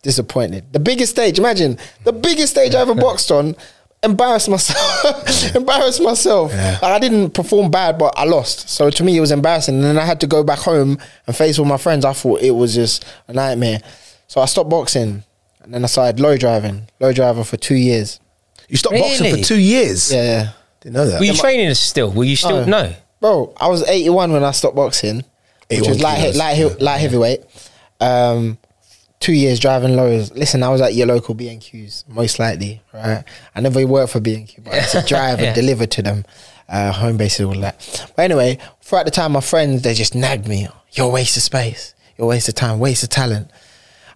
[0.03, 0.73] Disappointed.
[0.73, 3.55] The biggest stage, imagine, the biggest stage I ever boxed on.
[4.03, 5.55] embarrassed myself.
[5.55, 6.53] embarrassed myself.
[6.53, 6.79] Yeah.
[6.83, 8.71] I didn't perform bad, but I lost.
[8.71, 9.75] So to me, it was embarrassing.
[9.75, 12.05] And then I had to go back home and face all my friends.
[12.07, 13.81] I thought it was just a nightmare.
[14.27, 15.23] So I stopped boxing,
[15.63, 16.89] and then I started lorry driving.
[16.99, 18.21] Lorry driver for two years.
[18.69, 20.11] You stopped boxing for two years.
[20.13, 20.49] Yeah, yeah.
[20.81, 21.19] Didn't know that.
[21.21, 22.11] Were you training still?
[22.11, 22.85] Were you still No.
[22.87, 22.95] no?
[23.21, 25.17] Bro, I was 81 when I stopped boxing,
[25.69, 26.37] which 81 was light, kilos.
[26.39, 27.41] light, he- light heavyweight.
[28.01, 28.57] Um,
[29.21, 30.33] two years driving lorries.
[30.33, 33.23] Listen, I was at your local B and Qs, most likely, right?
[33.55, 35.47] I never worked for B and Q, but I used to drive Yeah.
[35.49, 36.25] and deliver to them,
[36.69, 38.11] uh, home bases, all that.
[38.17, 40.69] But anyway, throughout the time, my friends they just nagged me.
[40.93, 41.95] You're a waste of space.
[42.17, 42.79] You're a waste of time.
[42.81, 43.51] Waste of talent.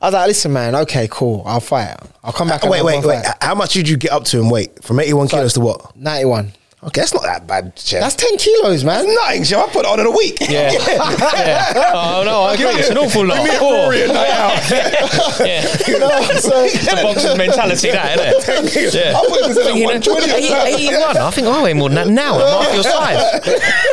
[0.00, 0.74] I was like, listen, man.
[0.74, 1.42] Okay, cool.
[1.46, 1.96] I'll fight.
[2.22, 2.64] I'll come back.
[2.64, 3.24] Uh, wait, wait, wait.
[3.24, 3.36] fight.
[3.40, 4.82] How much did you get up to in weight?
[4.84, 5.96] From 81 kilos to what?
[5.96, 6.52] 91.
[6.86, 8.00] Okay, that's not that bad, Chev.
[8.00, 9.06] That's 10 kilos, man.
[9.06, 9.58] That's nothing, Chev.
[9.58, 10.36] I put it on in a week.
[10.54, 10.70] Yeah.
[10.72, 11.92] yeah.
[11.94, 12.66] Oh no, I agree.
[12.78, 13.38] It's an awful lot.
[13.58, 13.92] Poor.
[13.92, 13.92] Oh.
[15.44, 15.62] yeah.
[15.98, 18.44] no, so, It's a boxer's mentality, that isn't it?
[18.44, 18.94] 10 kilos.
[18.94, 19.14] Yeah.
[19.16, 21.16] I put this in at Thinking, 120 or 81.
[21.16, 22.34] I think I weigh more than that now.
[22.38, 23.46] I'm half your size.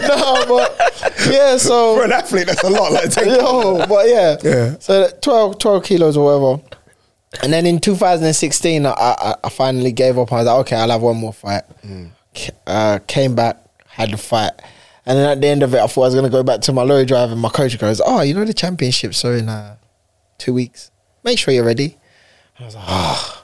[0.08, 2.91] no, but yeah, so For an athlete, that's a lot.
[2.91, 4.38] Like, take Yo, but yeah.
[4.43, 4.75] Yeah.
[4.80, 6.63] So 12, 12 kilos or whatever.
[7.43, 10.32] And then in 2016, I, I, I finally gave up.
[10.34, 11.63] I was like, okay, I'll have one more fight.
[11.82, 12.12] K-
[12.65, 14.53] Uh, came back, had the fight.
[15.05, 16.61] And then at the end of it, I thought I was going to go back
[16.61, 17.31] to my lorry drive.
[17.31, 19.77] And my coach goes, oh, you know the championships are in uh,
[20.37, 20.91] two weeks.
[21.23, 21.97] Make sure you're ready.
[22.57, 23.43] And I was like, oh.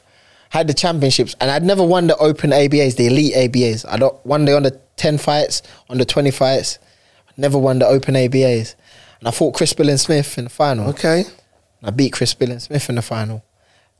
[0.50, 1.36] Had the championships.
[1.41, 3.86] And I'd never won the open ABAs, the elite ABAs.
[3.89, 6.80] I don't won the under 10 fights, under 20 fights.
[7.36, 8.76] Never won the open ABAs.
[9.19, 10.89] And I fought Chris Billam-Smith in the final.
[10.89, 11.26] Okay.
[11.84, 13.43] I beat Chris Billam-Smith in the final.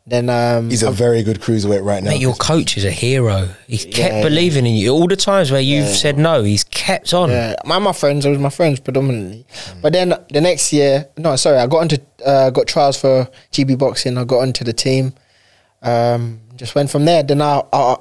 [0.10, 2.12] Then um, He's a very good cruiserweight right now.
[2.12, 3.50] Mate, your coach is a hero.
[3.68, 4.24] He's kept Yeah.
[4.24, 6.44] believing in you all the times where you've said no.
[6.44, 7.30] He's kept on.
[7.30, 9.46] Yeah, my my friends, it was my friends predominantly.
[9.82, 13.78] But then the next year, no, sorry, I got into uh, got trials for GB
[13.78, 14.18] boxing.
[14.18, 15.14] I got into the team.
[15.82, 17.22] Um, just went from there.
[17.24, 17.98] Then I, I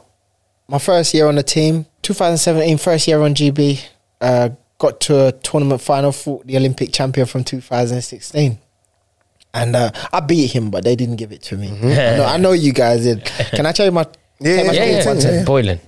[0.69, 3.85] my first year on the team, 2017, first year on GB,
[4.21, 8.59] uh, got to a tournament final, fought the Olympic champion from 2016.
[9.57, 11.69] And uh, I beat him, but they didn't give it to me.
[11.71, 13.25] I, know, I know you guys did.
[13.25, 14.07] Can I tell you my?
[14.39, 15.81] Yeah, tell my yeah, yeah, it's boiling.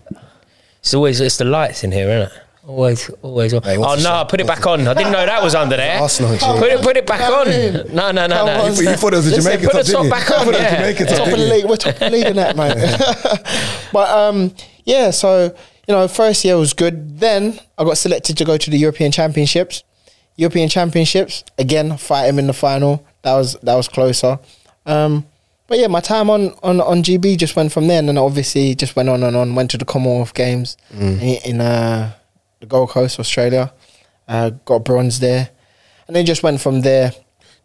[0.81, 2.43] It's always it's the lights in here, isn't it?
[2.67, 3.63] Always, always on.
[3.63, 4.21] Hey, oh what's the no!
[4.21, 4.25] show?
[4.25, 4.89] Put it back on.
[4.89, 6.01] I didn't know that was under there.
[6.01, 6.47] Arsenal, G.
[6.47, 7.95] Put it, put it back Come on.
[7.95, 8.67] No, no, no, no.
[8.67, 10.11] You thought- you thought it was a Listen, Jamaican Put the top didn't you?
[10.11, 10.45] back I on.
[10.45, 10.77] thought it was a Yeah.
[10.77, 11.55] Jamaican top, top of the didn't you?
[11.55, 11.65] league.
[11.69, 12.77] We're top of the league in that, man.
[13.93, 14.55] but um,
[14.85, 15.11] yeah.
[15.11, 15.55] So
[15.87, 17.19] you know, first year was good.
[17.21, 19.83] Then I got selected to go to the European Championships.
[20.37, 23.05] European Championships again, fight him in the final.
[23.29, 24.39] That was that was closer.
[24.87, 25.27] Um,
[25.67, 28.75] but yeah, my time on, on on GB just went from there, and then obviously
[28.75, 29.55] just went on and on.
[29.55, 30.77] Went to the Commonwealth Games
[31.21, 32.13] in, in uh,
[32.61, 33.73] the Gold Coast, Australia.
[34.27, 35.51] Uh, got bronze there,
[36.07, 37.13] and then just went from there.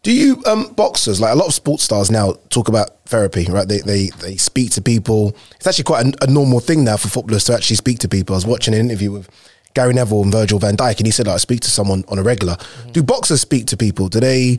[0.02, 3.66] Do you um boxers like a lot of sports stars now talk about therapy, right?
[3.66, 5.34] They they they speak to people.
[5.56, 8.34] It's actually quite a, a normal thing now for footballers to actually speak to people.
[8.34, 9.30] I was watching an interview with
[9.72, 12.18] Gary Neville and Virgil van Dijk, and he said like, I speak to someone on
[12.18, 12.56] a regular.
[12.92, 14.08] Do boxers speak to people?
[14.08, 14.58] Do they?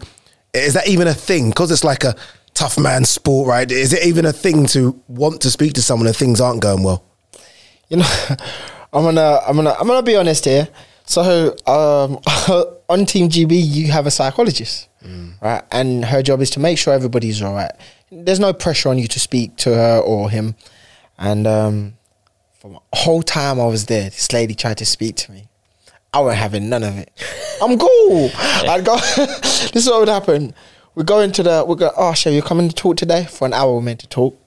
[0.56, 1.50] Is that even a thing?
[1.50, 2.15] Because it's like a
[2.54, 3.70] tough man sport, right?
[3.70, 6.84] Is it even a thing to want to speak to someone if things aren't going
[6.84, 7.04] well?
[7.89, 8.10] you know,
[8.94, 10.68] I'm gonna, I'm gonna, I'm gonna be honest here.
[11.06, 12.20] So, um,
[12.89, 14.89] on Team GB, you have a psychologist,
[15.41, 15.63] right?
[15.72, 17.72] And her job is to make sure everybody's all right.
[18.12, 20.56] There's no pressure on you to speak to her or him.
[21.18, 21.94] And um,
[22.54, 25.48] for the whole time I was there, this lady tried to speak to me.
[26.15, 27.12] I wasn't having none of it.
[27.62, 28.32] I'm cool.
[28.34, 28.95] I'd go.
[29.17, 30.56] this is what would happen.
[30.95, 31.65] We go into the.
[31.67, 31.91] We go.
[31.97, 33.75] Oh, Chev, you coming to talk today for an hour?
[33.75, 34.39] We're meant to talk.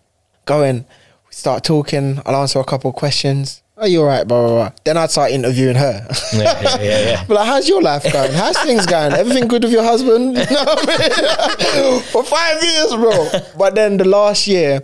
[0.46, 0.86] Go in.
[1.26, 2.22] We start talking.
[2.24, 3.62] I'll answer a couple of questions.
[3.76, 4.26] Are you alright?
[4.26, 4.72] Blah, blah, blah.
[4.82, 6.08] Then I'd start interviewing her.
[6.32, 7.24] Yeah, yeah, yeah, yeah.
[7.28, 8.32] But like, how's your life going?
[8.32, 9.12] How's things going?
[9.12, 10.36] Everything good with your husband?
[10.50, 12.00] You know what I mean?
[12.00, 13.28] For five years, bro.
[13.58, 14.80] But then the last year,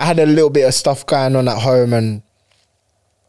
[0.00, 2.22] I had a little bit of stuff going on at home and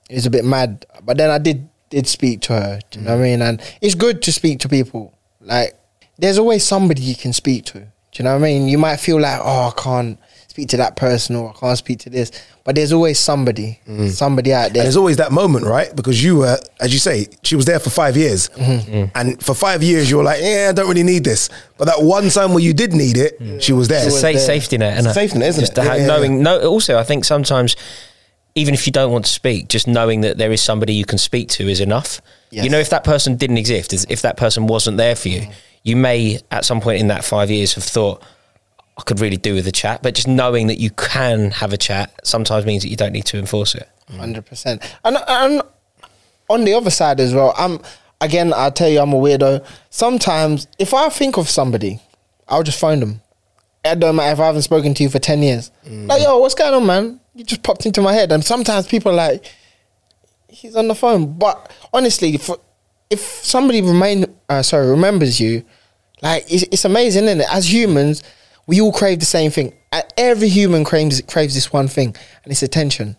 [0.10, 0.86] it was a bit mad.
[1.04, 2.80] But then I did did speak to her.
[2.90, 3.32] Do you know what I mm.
[3.32, 3.42] mean?
[3.42, 5.14] And it's good to speak to people.
[5.40, 5.74] Like,
[6.18, 7.80] there's always somebody you can speak to.
[7.80, 8.68] Do you know what I mean?
[8.68, 12.00] You might feel like, oh, I can't speak to that person or I can't speak
[12.00, 12.32] to this.
[12.64, 14.10] But there's always somebody, mm.
[14.10, 14.84] somebody out And there.
[14.84, 15.94] there's always that moment, right?
[15.96, 18.50] Because you were, as you say, she was there for five years.
[18.50, 18.94] Mm-hmm.
[18.94, 19.12] Mm.
[19.16, 21.50] And for five years, you were like, yeah, I don't really need this.
[21.78, 24.06] But that one time where you did need it, she was there.
[24.06, 25.14] It's a safe safety net, isn't it?
[25.14, 25.76] Safety net, isn't just it?
[25.76, 26.60] to Yeah, have- yeah, knowing, no.
[26.68, 27.76] Also, I think sometimes,
[28.56, 31.18] even if you don't want to speak, just knowing that there is somebody you can
[31.18, 32.22] speak to is enough.
[32.52, 32.66] Yes.
[32.66, 35.52] You know, if that person didn't exist, if that person wasn't there for you, mm-hmm.
[35.84, 38.24] you may at some point in that five years have thought.
[38.96, 41.78] I could really do with a chat, but just knowing that you can have a
[41.78, 43.90] chat sometimes means that you don't need to enforce it.
[44.12, 44.18] Mm.
[44.18, 44.84] Hundred percent.
[45.04, 45.64] And and
[46.48, 47.80] on the other side as well, I'm
[48.22, 48.54] again.
[48.54, 49.66] I tell you, I'm a weirdo.
[49.90, 52.02] Sometimes, if I think of somebody,
[52.48, 53.22] I'll just phone them.
[53.84, 55.72] It don't matter if I haven't spoken to you for ten years.
[55.88, 56.08] Mm.
[56.08, 57.20] Like, yo, what's going on, man?
[57.36, 58.32] It just popped into my head.
[58.32, 59.52] And sometimes people are like,
[60.48, 61.38] he's on the phone.
[61.38, 62.58] But honestly, for,
[63.10, 65.64] if somebody remain, uh, sorry, remembers you,
[66.22, 67.48] like it's, it's amazing, isn't it?
[67.52, 68.24] As humans,
[68.68, 69.74] we all crave the same thing.
[69.92, 73.18] Uh, Every human craves craves this one thing, and it's attention.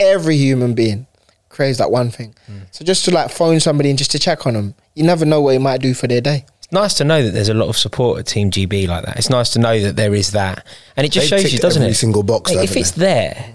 [0.00, 1.06] Every human being
[1.48, 2.34] craves that one thing.
[2.72, 5.40] So just to like phone somebody and just to check on them, you never know
[5.40, 6.44] what it might do for their day.
[6.74, 9.16] Nice to know that there's a lot of support at Team GB like that.
[9.16, 11.82] It's nice to know that there is that, and it just They've shows you, doesn't
[11.82, 11.94] every it?
[11.94, 13.04] single box, Like, if it's they?
[13.06, 13.54] there,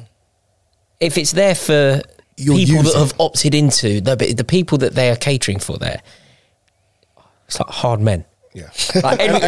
[1.02, 2.02] if it's there for
[2.38, 6.02] You'll people that have opted into but the people that they are catering for there,
[7.46, 8.24] it's like hard men.
[8.54, 8.70] Yeah.
[9.04, 9.40] Like, every,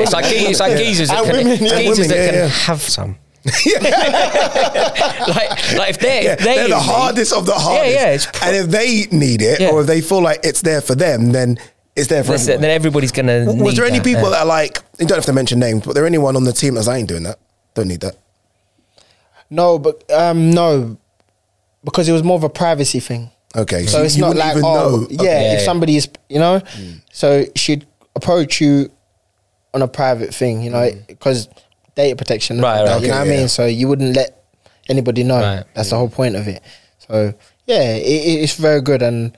[0.00, 1.78] it's like it's like geezers that can, women, yeah.
[1.78, 2.46] geezers women, that yeah, can yeah.
[2.48, 3.16] have some.
[3.44, 3.64] like,
[5.78, 8.28] like if they're, Yeah, if they they're the hardest of the hardest.
[8.34, 8.48] Yeah, yeah.
[8.48, 9.70] And if they need it, Yeah.
[9.70, 11.58] or if they feel like it's there for them, then
[11.96, 12.62] it's there for That's it, everyone.
[12.62, 13.44] then everybody's gonna.
[13.46, 14.30] Was need there any that, people yeah.
[14.30, 16.74] that are like, you don't have to mention names, but there anyone on the team
[16.74, 17.38] that's I ain't doing that?
[17.74, 18.16] Don't need that.
[19.50, 20.96] No, but um, no,
[21.84, 23.30] because it was more of a privacy thing.
[23.56, 25.06] Okay, So you- it's you not like even oh know.
[25.10, 26.62] yeah, Yeah, if somebody is you know,
[27.12, 28.90] so she'd approach you
[29.74, 31.48] on a private thing, you know, because
[31.96, 33.48] data protection, and Right, that, right, you know okay, what I mean.
[33.48, 34.44] So you wouldn't let
[34.88, 35.40] anybody know.
[35.40, 36.62] Right, That's the whole point of it.
[37.08, 37.34] So
[37.66, 39.36] yeah, it, it- it's very good and.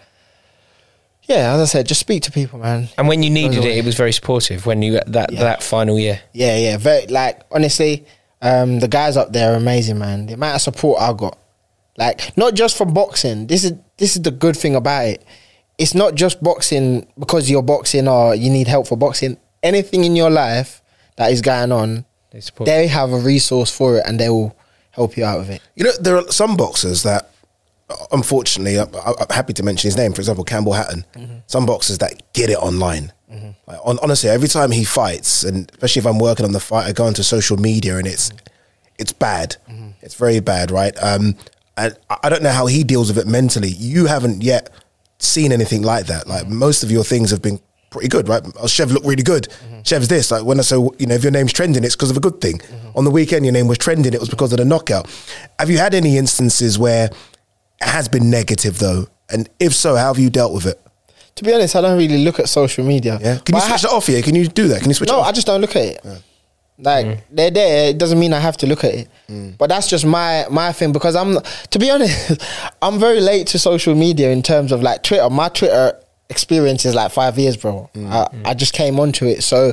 [1.25, 2.89] Yeah, as I said, just speak to people, man.
[2.99, 4.67] And when you needed it, it was very supportive.
[4.67, 5.41] When you that Yeah.
[5.41, 6.77] that final year, Yeah, yeah.
[6.77, 8.05] Very like honestly,
[8.41, 10.27] um, the guys up there are amazing, man.
[10.27, 11.39] The amount of support I got,
[11.97, 13.47] like not just from boxing.
[13.47, 15.25] This is this is the good thing about it.
[15.79, 19.37] It's not just boxing because you're boxing or you need help for boxing.
[19.63, 20.83] Anything in your life
[21.17, 22.67] that is going on, they support.
[22.67, 24.57] they have a resource for it and they will
[24.91, 25.63] help you out with it.
[25.77, 27.31] You know, there are some boxers that,
[28.11, 30.13] unfortunately, I'm, I'm happy to mention his name.
[30.13, 31.05] For example, Campbell Hatton.
[31.15, 31.35] Mm-hmm.
[31.47, 33.13] Some boxers that get it online.
[33.33, 33.51] Mm-hmm.
[33.67, 36.87] Like, on, honestly, every time he fights, and especially if I'm working on the fight,
[36.87, 38.47] I go onto social media and it's mm-hmm.
[38.99, 39.57] it's bad.
[40.03, 40.95] It's very bad, right?
[41.01, 41.37] Um,
[41.77, 43.69] and I don't know how he deals with it mentally.
[43.69, 44.69] You haven't yet
[45.19, 46.27] seen anything like that.
[46.27, 48.43] Like most of your things have been pretty good, right?
[48.61, 49.49] Oh, Chev looked really good.
[49.85, 50.31] Chev's this.
[50.31, 52.41] Like when I say, you know, if your name's trending, it's because of a good
[52.41, 52.61] thing.
[52.95, 54.13] On the weekend, your name was trending.
[54.13, 55.09] It was because of the knockout.
[55.59, 57.11] Have you had any instances where
[57.83, 59.07] has been negative though?
[59.31, 60.81] And if so, how have you dealt with it?
[61.37, 63.15] To be honest, I don't really look at social media.
[63.15, 63.19] Yeah.
[63.19, 64.21] Can you But I switch ha- that off here?
[64.23, 64.81] Can you do that?
[64.81, 65.27] Can you switch no, it off?
[65.29, 66.23] I just don't look at it.
[66.79, 67.21] Like mm.
[67.31, 67.91] they're there.
[67.91, 69.09] It doesn't mean I have to look at it.
[69.29, 69.57] Mm.
[69.57, 71.39] But that's just my my thing because I'm
[71.71, 72.43] to be honest,
[72.83, 75.29] I'm very late to social media in terms of like Twitter.
[75.31, 77.89] My Twitter experience is like five years, bro.
[77.95, 78.11] Mm.
[78.11, 79.73] I, I just came onto it, so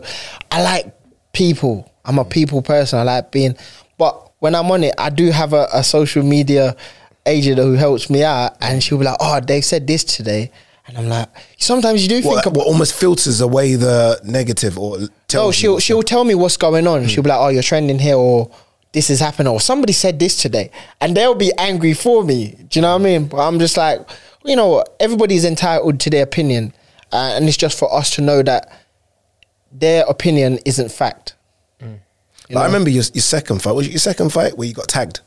[0.52, 0.94] I like
[1.34, 1.92] people.
[2.06, 3.00] I'm a people person.
[3.00, 3.56] I like being,
[3.98, 6.76] but when I'm on it, I do have a, a social media
[7.26, 10.52] agent who helps me out, and she'll be like, "Oh, they said this today."
[10.88, 11.30] And I'm like,
[11.60, 15.52] sometimes you do what, think about what almost filters away the negative or tells no,
[15.52, 17.06] she'll she'll tell me what's going on.
[17.08, 18.50] She'll be like, "Oh, you're trending here," or
[18.92, 22.56] "This is happening," or "Somebody said this today," and they'll be angry for me.
[22.70, 23.28] Do you know what I mean?
[23.28, 24.02] But I'm just like,
[24.44, 26.74] you know, everybody's entitled to their opinion,
[27.12, 28.72] uh, and it's just for us to know that
[29.72, 31.36] their opinion isn't fact.
[32.52, 33.74] Like, I remember your, your second fight.
[33.74, 35.20] Was it your second fight where you got tagged?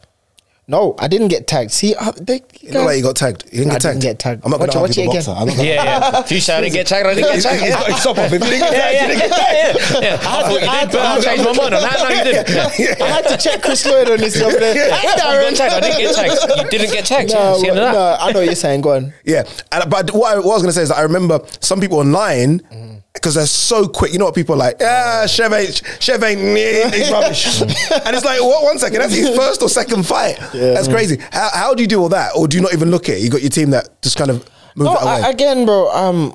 [0.73, 1.71] No, I didn't get tagged.
[1.71, 3.45] See, uh, they, You know, like you got tagged.
[3.53, 4.01] You didn't I get tagged.
[4.01, 4.41] didn't get tagged.
[4.45, 5.31] I'm not going to argue watch the it boxer.
[5.33, 6.21] I'm not gonna- yeah, yeah.
[6.21, 7.63] If you say I didn't get tagged, I didn't get tagged.
[7.63, 8.33] He's got his stop off.
[8.33, 9.79] If you didn't get Yeah, tagged, yeah, you didn't get yeah, tagged.
[9.93, 10.15] yeah, yeah.
[10.17, 11.97] I thought you did, but I changed my mind on that.
[12.01, 13.03] No, you didn't.
[13.03, 14.73] I had to check Chris Lloyd on this the other day.
[14.73, 15.75] Hey, got tagged.
[15.77, 16.41] I didn't get tagged.
[16.73, 17.31] You didn't get tagged.
[17.33, 17.93] No, That's the end of that.
[17.93, 18.81] no, I know what you're saying.
[18.81, 19.13] Go on.
[19.25, 21.41] Yeah, and, but what I, what I was going to say is that I remember
[21.61, 24.13] some people online because they're so quick.
[24.13, 24.77] You know what people are like?
[24.83, 27.61] Ah, Chev ain't, Chev ain't, he's rubbish.
[27.61, 28.65] and it's like, what?
[28.65, 30.39] One second, that's his first or second fight.
[30.53, 31.19] That's crazy.
[31.31, 33.23] How, how do you do all that, or do you not even look at it?
[33.23, 34.39] You got your team that just kind of
[34.77, 35.13] move No, it away.
[35.13, 35.91] I, again, bro.
[35.93, 36.35] Um,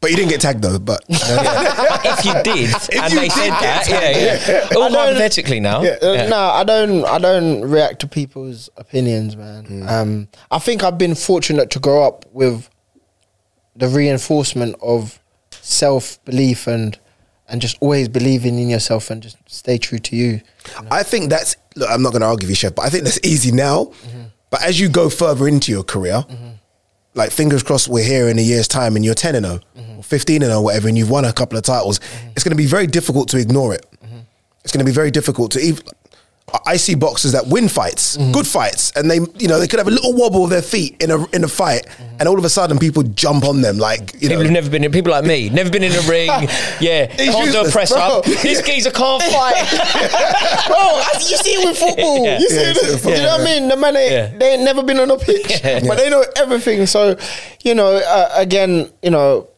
[0.00, 0.80] but you didn't get tagged though.
[0.80, 4.76] But if you did, and you they did said that, tagged, yeah, yeah.
[4.76, 5.78] All I hypothetically now.
[5.78, 6.26] Uh, Yeah.
[6.26, 7.04] No, I don't.
[7.04, 9.88] I don't react to people's opinions, man.
[9.88, 12.68] Um, I think I've been fortunate to grow up with
[13.76, 15.21] the reinforcement of
[15.62, 16.98] self belief and
[17.48, 20.40] and just always believing in yourself and just stay true to you.
[20.90, 21.56] I think that's.
[21.76, 23.84] Look, I'm not going to argue with you, Chev, but I think that's easy now.
[23.84, 24.22] Mm-hmm.
[24.50, 26.50] But as you go further into your career, mm-hmm.
[27.14, 29.60] like fingers crossed, we're here in a year's time, and you're 10 and 0,
[29.96, 32.00] or 15 and 0, whatever, and you've won a couple of titles.
[32.32, 33.86] It's going to be very difficult to ignore it.
[34.64, 35.82] It's going to be very difficult to even.
[36.66, 39.88] I see boxers that win fights, good fights, and they, you know, they could have
[39.88, 41.86] a little wobble of their feet in a in a fight,
[42.20, 44.42] and all of a sudden people jump on them like you People know.
[44.42, 46.28] who've never been in, people like me, never been in a ring.
[46.80, 48.00] Yeah, He's can't do a press bro.
[48.18, 48.24] up.
[48.24, 50.66] This geezer can't fight.
[50.66, 52.24] Bro, you see it with football.
[52.24, 52.38] Yeah.
[52.38, 52.76] You see Yeah, it.
[52.82, 53.68] with You know what I mean?
[53.68, 54.38] The man, ain't, Yeah.
[54.38, 55.80] they ain't never been on a pitch, Yeah.
[55.86, 56.86] but they know everything.
[56.86, 57.16] So,
[57.62, 59.48] you know, uh, again, you know,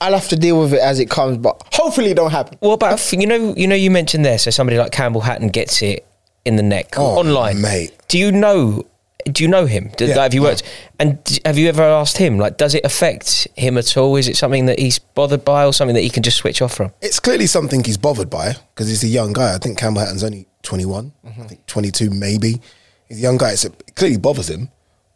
[0.00, 2.58] I'll have to deal with it as it comes, but hopefully it don't happen.
[2.60, 4.36] Well, about you know you know you mentioned there?
[4.38, 6.04] So somebody like Campbell Hatton gets it
[6.46, 7.60] in the neck Oh, online.
[7.60, 7.92] mate.
[8.08, 8.84] Do you know?
[9.30, 9.90] Do you know him?
[9.96, 10.62] Do, Yeah, like, have you worked?
[11.00, 12.38] And d- have you ever asked him?
[12.38, 14.14] Like, does it affect him at all?
[14.14, 16.74] Is it something that he's bothered by, or something that he can just switch off
[16.76, 16.92] from?
[17.02, 19.52] It's clearly something he's bothered by because he's a young guy.
[19.54, 21.42] I think Campbell Hatton's only 21, Mm-hmm.
[21.42, 22.60] I think 22 maybe.
[23.08, 23.56] He's a young guy.
[23.56, 24.68] So it clearly bothers him.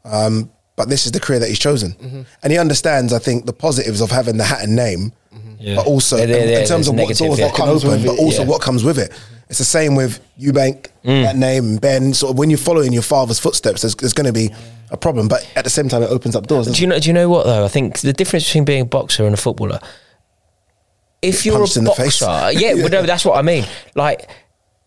[0.05, 1.93] Um, but this is the career that he's chosen.
[1.93, 2.23] Mm-hmm.
[2.43, 5.13] And he understands, I think, the positives of having the Hatton name,
[5.61, 5.77] Yeah.
[5.77, 7.49] but also Yeah, in, yeah, in terms of what doors yeah.
[7.51, 8.49] can Comes open, with but also yeah.
[8.49, 9.13] what comes with it.
[9.51, 11.25] It's the same with Eubank, Mm.
[11.25, 12.15] that name, and Ben.
[12.15, 14.51] Sort of when you're following your father's footsteps, there's, there's going to be
[14.91, 15.29] a problem.
[15.29, 16.69] But at the same time, it opens up doors.
[16.69, 16.99] Do you know?
[16.99, 17.65] Do you know what though?
[17.65, 19.81] I think the difference between being a boxer and a footballer.
[21.23, 22.23] If you're a in the boxer, face.
[22.63, 23.65] yeah, but no, that's what I mean.
[23.95, 24.31] Like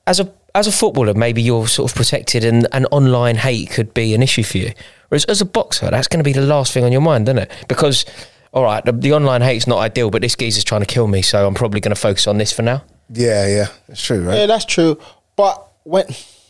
[0.07, 3.93] as a as a footballer, maybe you're sort of protected, and, and online hate could
[3.93, 4.71] be an issue for you.
[5.09, 7.37] Whereas as a boxer, that's going to be the last thing on your mind, isn't
[7.39, 7.51] it?
[7.67, 8.05] Because
[8.53, 11.21] all right, the, the online hate's not ideal, but this geezer's trying to kill me,
[11.23, 12.83] so I'm probably going to focus on this for now.
[13.09, 14.37] Yeah, yeah, it's true, right?
[14.39, 14.99] Yeah, that's true.
[15.35, 16.05] But when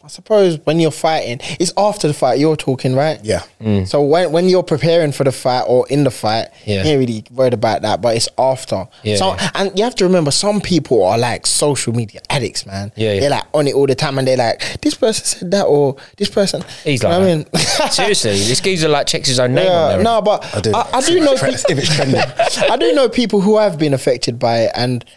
[0.05, 3.19] I suppose when you're fighting, it's after the fight you're talking, right?
[3.23, 3.43] Yeah.
[3.61, 3.87] Mm.
[3.87, 6.83] So when when you're preparing for the fight or in the fight, Yeah.
[6.83, 8.01] you ain't really worried about that.
[8.01, 8.85] But it's after.
[9.03, 9.49] Yeah, So yeah.
[9.55, 12.91] and you have to remember, some people are like social media addicts, man.
[12.97, 13.19] Yeah, yeah.
[13.21, 15.95] They're like on it all the time, and they're like, this person said that, or
[16.17, 16.63] this person.
[16.83, 17.93] He's You like, I mean, that.
[17.93, 20.03] seriously, this geezer like checks his own name on Yeah, there.
[20.03, 20.71] no, but I do.
[20.75, 22.19] I, I do know If it's tre- if it's trending.
[22.69, 25.07] I do know people who have been affected by it, and it,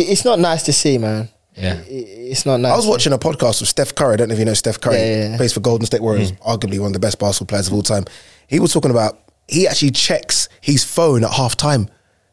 [0.00, 1.28] it's not nice to see, man.
[1.54, 1.80] Yeah.
[1.86, 2.72] It's not nice.
[2.72, 4.14] I was watching a podcast with Steph Curry.
[4.14, 4.96] I don't know if you know Steph Curry.
[4.96, 5.36] Yeah, yeah, yeah.
[5.36, 6.38] Plays for Golden State Warriors, mm.
[6.40, 8.04] arguably one of the best basketball players of all time.
[8.46, 11.88] He was talking about he actually checks his phone at half time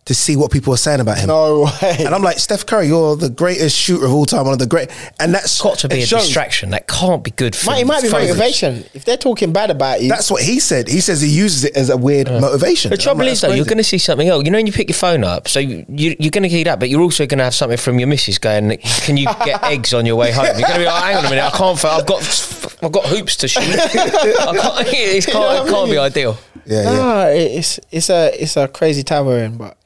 [0.05, 1.27] to see what people are saying about him.
[1.27, 1.95] No way.
[1.99, 4.65] And I'm like, Steph Curry, you're the greatest shooter of all time, one of the
[4.65, 4.89] great.
[5.17, 6.23] And that's It's got to be a shows.
[6.23, 6.71] distraction.
[6.71, 8.31] That can't be good for Might, it might be favourites.
[8.37, 8.83] motivation.
[8.93, 10.89] If they're talking bad about you, That's what he said.
[10.89, 12.91] He says he uses it as a weird motivation.
[12.91, 14.43] The trouble like, is, that's though, you're going to see something else.
[14.43, 16.79] You know, when you pick your phone up, so you, you're going to get that,
[16.81, 19.93] but you're also going to have something from your missus going, "Can you get eggs
[19.93, 21.77] on your way home?" You're going to be like, "Hang on a minute, I can't.
[21.77, 23.63] f- I've got, I've got hoops to shoot.
[23.63, 27.27] I can't, it's can't, it can't be ideal." Yeah, yeah.
[27.29, 29.77] It's it's a it's a crazy time we're in, but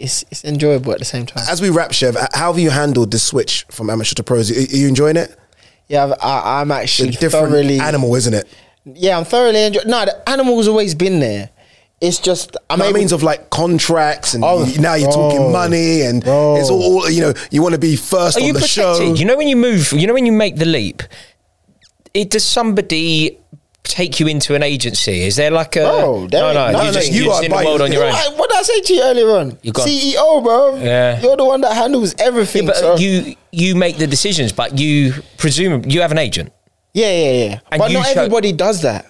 [0.00, 1.44] it's it's enjoyable at the same time.
[1.48, 4.50] As we wrap, Chev, how have you handled the switch from amateur to pros?
[4.50, 5.36] Are are you enjoying it?
[5.88, 8.46] Yeah, I've- I, I'm It's a actually different thoroughly animal, isn't it?
[8.84, 9.88] Yeah, I'm thoroughly enjoying.
[9.88, 11.50] No, the animal's always been there.
[12.00, 15.30] It's just I'm No, means of like contracts and Oh, y- now you're bro.
[15.30, 16.56] talking money and Bro.
[16.56, 17.34] it's all, all you know.
[17.50, 18.96] You want to be first Are on you the protected?
[19.08, 19.14] show.
[19.14, 21.02] You know when you move, you know when you make the leap.
[22.14, 23.38] It does somebody
[23.90, 25.22] take you into an agency?
[25.22, 27.50] Is there like a Bro, there no, no, no, you just you you're just in
[27.50, 28.12] the world on your own.
[28.12, 29.58] What, what did I say to you earlier on?
[29.62, 30.76] You got- CEO, bro.
[30.76, 31.20] Yeah.
[31.20, 32.66] You're the one that handles everything.
[32.66, 36.52] But so- you you make the decisions, but you presume you have an agent,
[36.94, 37.60] yeah, yeah, yeah.
[37.70, 39.06] And but not show- everybody does that.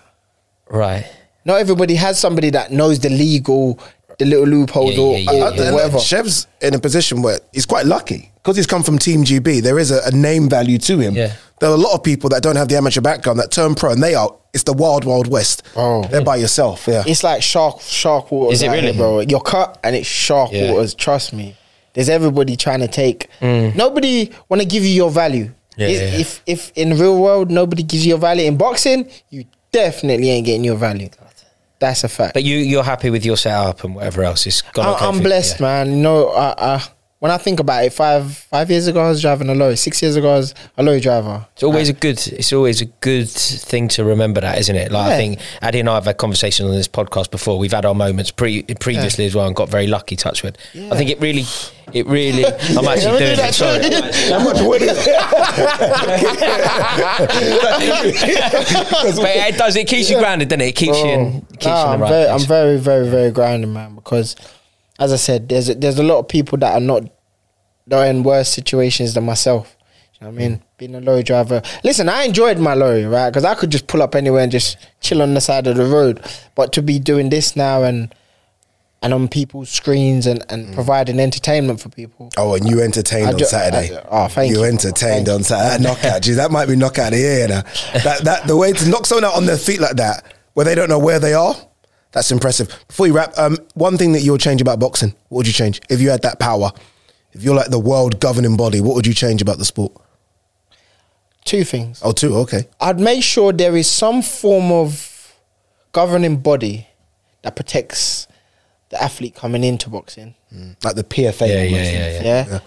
[0.68, 1.06] right?
[1.44, 3.78] Not everybody has somebody that knows the legal,
[4.20, 5.62] the little loopholes Yeah, or, yeah, or- yeah, or yeah.
[5.64, 5.98] And whatever.
[5.98, 9.62] Chev's in a position where he's quite lucky because he's come from Team GB.
[9.62, 11.14] There is a, a name value to him.
[11.16, 11.32] Yeah.
[11.58, 13.90] There are a lot of people that don't have the amateur background that turn pro,
[13.92, 14.30] and they are.
[14.52, 15.62] It's the wild, wild west.
[15.76, 16.02] Oh.
[16.04, 16.86] They're by yourself.
[16.88, 17.04] Yeah.
[17.06, 18.58] It's like shark shark waters.
[18.58, 18.86] Is it out really?
[18.92, 19.20] here, bro?
[19.20, 20.72] You're cut and it's shark Yeah.
[20.72, 20.94] waters.
[20.94, 21.56] Trust me.
[21.94, 23.28] There's everybody trying to take.
[23.40, 25.46] Nobody want to give you your value.
[25.46, 25.54] Mm.
[25.76, 26.20] Yeah, if, yeah.
[26.20, 30.28] if if in the real world nobody gives you your value in boxing, you definitely
[30.30, 31.08] ain't getting your value.
[31.80, 32.34] That's a fact.
[32.34, 34.86] But you you're happy with your setup and whatever else is gone.
[34.86, 35.22] I, okay I'm you?
[35.22, 36.02] blessed, man.
[36.02, 36.82] No, I, I,
[37.20, 39.76] when I think about it, five five years ago I was driving a lorry.
[39.76, 41.46] Six years ago I was a lorry driver.
[41.52, 42.18] It's always a good.
[42.28, 44.90] It's always a good thing to remember that, isn't it?
[44.90, 47.58] Like I think Addy and I have had conversations on this podcast before.
[47.58, 50.16] We've had our moments pre previously as well, and got very lucky.
[50.16, 50.56] Touchwood.
[50.74, 51.44] I think it really,
[51.92, 52.44] it really.
[52.76, 53.54] I'm actually doing it.
[53.54, 53.82] Sorry.
[54.32, 54.96] How much wood is
[58.00, 59.76] but it does.
[59.76, 60.68] It keeps you grounded, doesn't it?
[60.68, 61.20] It keeps you in.
[61.20, 61.40] Oh.
[61.52, 62.42] Keeps Nah, you in I'm right very, place.
[62.42, 63.94] I'm very, very, very grounded, man.
[63.94, 64.36] Because,
[65.00, 67.04] as I said, there's a, there's a lot of people that are not
[67.86, 69.76] that are in worse situations than myself.
[70.20, 70.56] You know what I mean?
[70.58, 70.62] Mm.
[70.76, 71.62] Being a lorry driver.
[71.82, 73.30] Listen, I enjoyed my lorry, right?
[73.30, 75.86] Because I could just pull up anywhere and just chill on the side of the
[75.86, 76.22] road.
[76.54, 78.14] But to be doing this now and
[79.02, 80.74] and on people's screens and, and mm.
[80.74, 82.28] providing entertainment for people.
[82.36, 83.96] Oh, and you entertained on Saturday.
[83.96, 84.58] I- oh, thank you.
[84.58, 85.82] You entertained Thank on Saturday.
[85.82, 87.40] That knockout, geez, that might be knockout of the year.
[87.40, 87.62] You know?
[88.04, 90.74] that that the way to knock someone out on their feet like that, where they
[90.74, 91.56] don't know where they are,
[92.12, 92.68] that's impressive.
[92.88, 95.52] Before you wrap, um, one thing that you would change about boxing, what would you
[95.52, 96.70] change if you had that power?
[97.32, 99.92] If you're like the world governing body, what would you change about the sport?
[101.44, 102.00] Two things.
[102.04, 102.34] Oh, two.
[102.38, 102.68] Okay.
[102.80, 105.34] I'd make sure there is some form of
[105.92, 106.86] governing body
[107.42, 108.26] that protects
[108.90, 110.34] the athlete coming into boxing.
[110.82, 111.48] Like the PFA.
[111.48, 111.92] Yeah, almost.
[111.92, 112.46] yeah, yeah, Yeah.
[112.50, 112.58] yeah.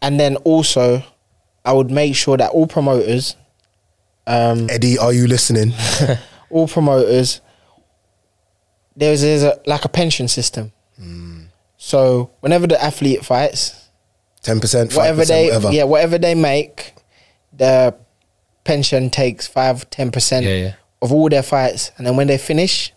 [0.00, 1.02] And then also,
[1.64, 3.36] I would make sure that all promoters,
[4.26, 5.72] um, Eddie, are you listening?
[6.50, 7.40] all promoters,
[8.96, 10.72] there's, there's a, like a pension system.
[11.76, 13.78] So whenever the athlete fights,
[14.42, 15.72] Ten percent, whatever they whatever.
[15.72, 16.94] yeah whatever they make,
[17.52, 17.94] the
[18.64, 20.74] pension takes five, ten percent Yeah, yeah.
[21.00, 22.92] of all their fights, and then when they finish,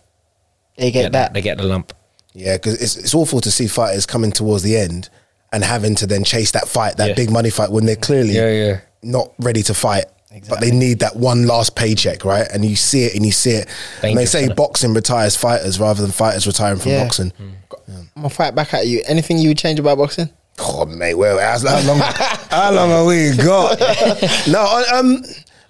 [0.77, 1.33] they get, Get that.
[1.33, 1.93] They get the lump.
[2.33, 5.09] Yeah, because it's it's awful to see fighters coming towards the end
[5.53, 7.13] and having to then chase that fight, that Yeah.
[7.15, 8.79] big money fight, when they're clearly Yeah, yeah.
[9.03, 10.05] not ready to fight.
[10.49, 12.47] But they need that one last paycheck, right?
[12.53, 13.67] And you see it and you see it.
[14.03, 17.03] and they say isn't boxing retires fighters rather than fighters retiring from Yeah.
[17.03, 17.31] boxing.
[17.31, 17.51] Mm.
[17.89, 19.01] I'm gonna fight back at you.
[19.05, 20.29] Anything you would change about boxing?
[20.59, 21.99] Oh mate, well, how, how long?
[22.49, 23.79] how long have we got?
[24.47, 25.23] no, I- um,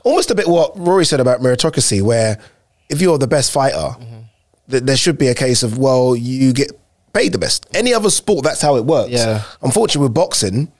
[0.04, 2.38] almost a bit what Rory said about meritocracy, where
[2.90, 3.96] if you're the best fighter,
[4.70, 6.72] th- there should be a case of well, you get
[7.14, 7.66] paid the best.
[7.74, 9.12] Any other sport, that's how it works.
[9.12, 9.42] Yeah.
[9.62, 10.72] Unfortunately, with boxing,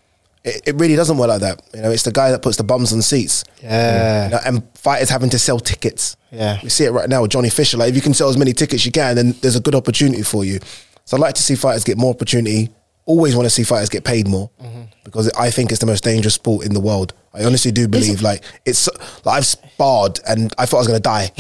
[0.46, 1.62] it, it really doesn't work like that.
[1.74, 3.44] You know, it's the guy that puts the bums on seats.
[3.62, 4.26] Yeah.
[4.26, 6.16] You know, and fighters having to sell tickets.
[6.32, 6.60] Yeah.
[6.64, 7.78] We see it right now with Johnny Fisher.
[7.78, 9.76] Like, if you can sell as many tickets as you can, then there's a good
[9.76, 10.60] opportunity for you.
[11.06, 12.70] So I'd like to see fighters get more opportunity.
[13.06, 14.82] Always want to see fighters get paid more Mm-hmm.
[15.04, 17.14] because I think it's the most dangerous sport in the world.
[17.34, 18.88] I honestly do believe like it's
[19.26, 21.32] like I've sparred and I thought I was going to die.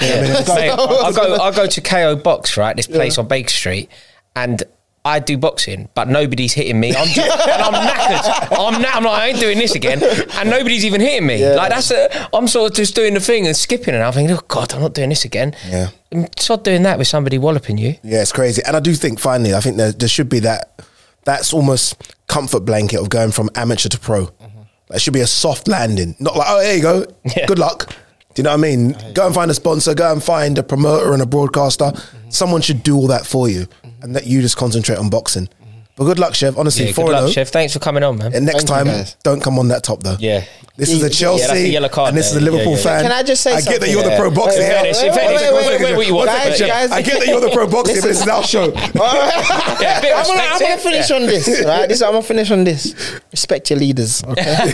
[0.00, 2.76] Mate, I go I go to KO Box, right?
[2.76, 3.88] This place on Baker Street,
[4.36, 4.62] and
[5.06, 6.96] I do boxing, but nobody's hitting me.
[6.96, 8.58] I'm just, and I'm knackered.
[8.58, 8.92] I'm now.
[8.94, 11.46] I'm like, I ain't doing this again, and nobody's even hitting me.
[11.46, 14.34] Like that's a, I'm sort of just doing the thing and skipping, and I'm thinking,
[14.34, 15.54] oh God, I'm not doing this again.
[15.68, 15.90] Yeah.
[16.10, 17.96] Mm, stop doing that with somebody walloping you.
[18.02, 18.62] Yeah, it's crazy.
[18.66, 20.80] And I do think finally, I think there, there should be that,
[21.24, 24.26] that's almost comfort blanket of going from amateur to pro.
[24.26, 24.62] Mm-hmm.
[24.88, 26.14] There should be a soft landing.
[26.18, 27.06] Not like, oh, there you go.
[27.36, 27.46] Yeah.
[27.46, 27.94] Good luck.
[28.34, 28.96] Do you know what I mean?
[29.14, 31.92] Go and find a sponsor, go and find a promoter and a broadcaster.
[32.30, 33.68] Someone should do all that for you
[34.02, 35.48] and let you just concentrate on boxing.
[35.96, 36.58] But good luck, Chev.
[36.58, 37.32] Honestly, Yeah, four good and luck, oh.
[37.32, 37.48] Chev.
[37.50, 38.34] Thanks for coming on, man.
[38.34, 39.16] And next Thank you, time, guys.
[39.22, 40.16] don't come on that top though.
[40.18, 40.44] Yeah.
[40.76, 42.50] This is a Chelsea, that's a yellow card and this is a there.
[42.50, 43.02] Liverpool Yeah, yeah, fan.
[43.04, 43.68] Can I just say something?
[43.68, 44.02] I get that something?
[44.02, 44.62] you're the pro boxing.
[44.62, 46.12] In Wait, wait, wait, wait, wait, wait, wait, wait.
[46.12, 48.72] wait, Guys, guys, I get that you're the pro boxing, but this is our show.
[48.74, 50.76] Yeah, a bit of I'm gonna, I'm respect, gonna yeah.
[50.76, 51.88] finish on this, right?
[51.88, 53.20] This I'm gonna finish on this.
[53.30, 54.72] Respect your leaders, okay?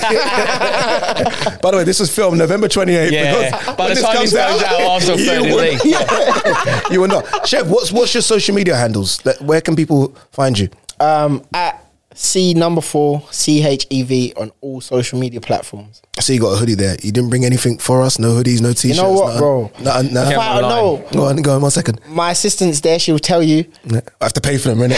[1.60, 3.10] By the way, this was filmed November 28th.
[3.10, 3.74] Yeah.
[3.74, 6.80] By the time this goes out, Arsenal you third in will- Yeah.
[6.90, 7.46] you will not.
[7.46, 9.20] Chev, what's what's your social media handles?
[9.40, 10.70] Where can people find you?
[11.00, 11.84] Um, at
[12.14, 16.02] C number four C H E V on all social media platforms.
[16.18, 16.96] So you got a hoodie there.
[17.02, 18.18] You didn't bring anything for us?
[18.18, 18.96] No hoodies, no t-shirts?
[18.98, 19.40] You know what, nothing?
[19.40, 19.62] bro?
[19.80, 20.32] Nothing, nothing.
[20.32, 22.00] If I know, Go on, go on, one second.
[22.08, 22.98] my assistant's there.
[22.98, 23.64] She'll tell you.
[23.90, 24.90] I have to pay for them, innit?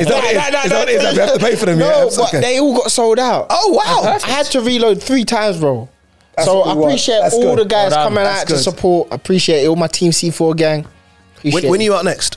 [0.00, 0.64] is that what it is?
[0.64, 1.18] Is that what it is?
[1.18, 2.04] Have to pay for them, No, yeah?
[2.16, 2.40] but Okay.
[2.40, 3.46] they all got sold out.
[3.50, 4.12] Oh, wow.
[4.22, 5.88] I had to reload three times, bro.
[6.36, 7.58] That's so I appreciate all good.
[7.58, 9.08] the guys Well coming That's out to support.
[9.10, 9.66] I appreciate it.
[9.68, 10.86] All my Team C4 gang.
[11.38, 12.36] Appreciate When, when are you out next?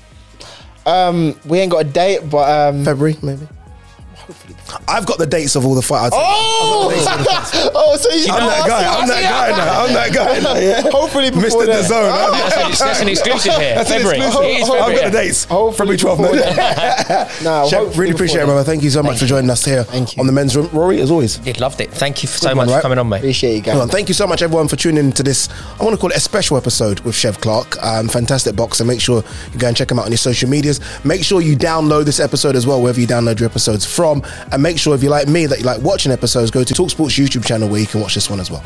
[0.85, 3.47] Um, we ain't got a date, but um, February, maybe?
[4.87, 6.15] I've got the dates of all the fights.
[6.17, 6.91] Oh!
[7.75, 8.99] oh, so you I'm that guy.
[9.01, 9.83] I'm that guy now.
[9.83, 10.53] I'm that guy now.
[10.63, 10.81] Yeah.
[10.91, 11.65] Hopefully before Mr.
[11.65, 11.81] then.
[11.81, 12.11] The Zone.
[12.31, 13.75] That's, an, that's an exclusive here.
[13.75, 14.17] That's an February.
[14.19, 14.49] exclusive.
[14.49, 15.43] It is I've got the dates.
[15.45, 16.31] Hopefully February 12th.
[16.31, 17.43] before then.
[17.43, 18.63] No, Chev, hopefully really appreciate it, brother.
[18.63, 20.21] Thank you so much for joining us here Thank you.
[20.21, 20.69] on the men's room.
[20.71, 21.37] Rory, as always.
[21.37, 21.91] Did loved it.
[21.91, 22.79] Thank you so Good much one, right?
[22.79, 23.17] for coming on, mate.
[23.17, 23.75] Appreciate you guys.
[23.75, 25.49] Well, thank you so much, everyone, for tuning into this.
[25.79, 27.81] I want to call it a special episode with Chev Clarke.
[27.83, 28.85] Um, fantastic boxer.
[28.85, 30.79] Make sure you go and check him out on your social medias.
[31.03, 34.12] Make sure you download this episode as well, wherever you download your episodes from.
[34.51, 37.15] And make sure, if you like me, that you like watching episodes, go to Talksport's
[37.15, 38.63] YouTube channel where you can watch this one as well.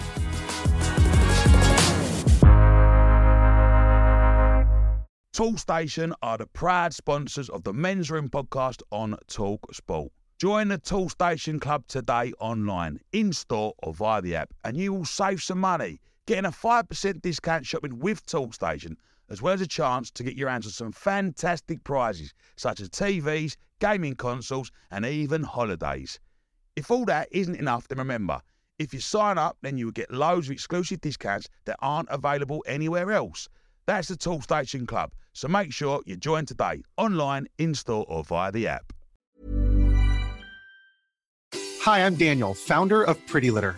[5.38, 10.12] Toolstation are the proud sponsors of the Men's Room podcast on Talk Sport.
[10.40, 15.06] Join the Toolstation Club today online, in store or via the app, and you will
[15.06, 18.96] save some money, getting a 5% discount shopping with Toolstation,
[19.30, 22.90] as well as a chance to get your hands on some fantastic prizes such as
[22.90, 26.20] TVs, gaming consoles, and even holidays.
[26.76, 28.42] If all that isn't enough, then remember,
[28.80, 32.64] if you sign up, then you will get loads of exclusive discounts that aren't available
[32.68, 33.50] anywhere else.
[33.88, 35.12] That's the Toolstation Club.
[35.34, 38.94] So make sure you join today, online, in store, or via the app.
[41.54, 43.78] Hi, I'm Daniel, founder of PrettyLitter.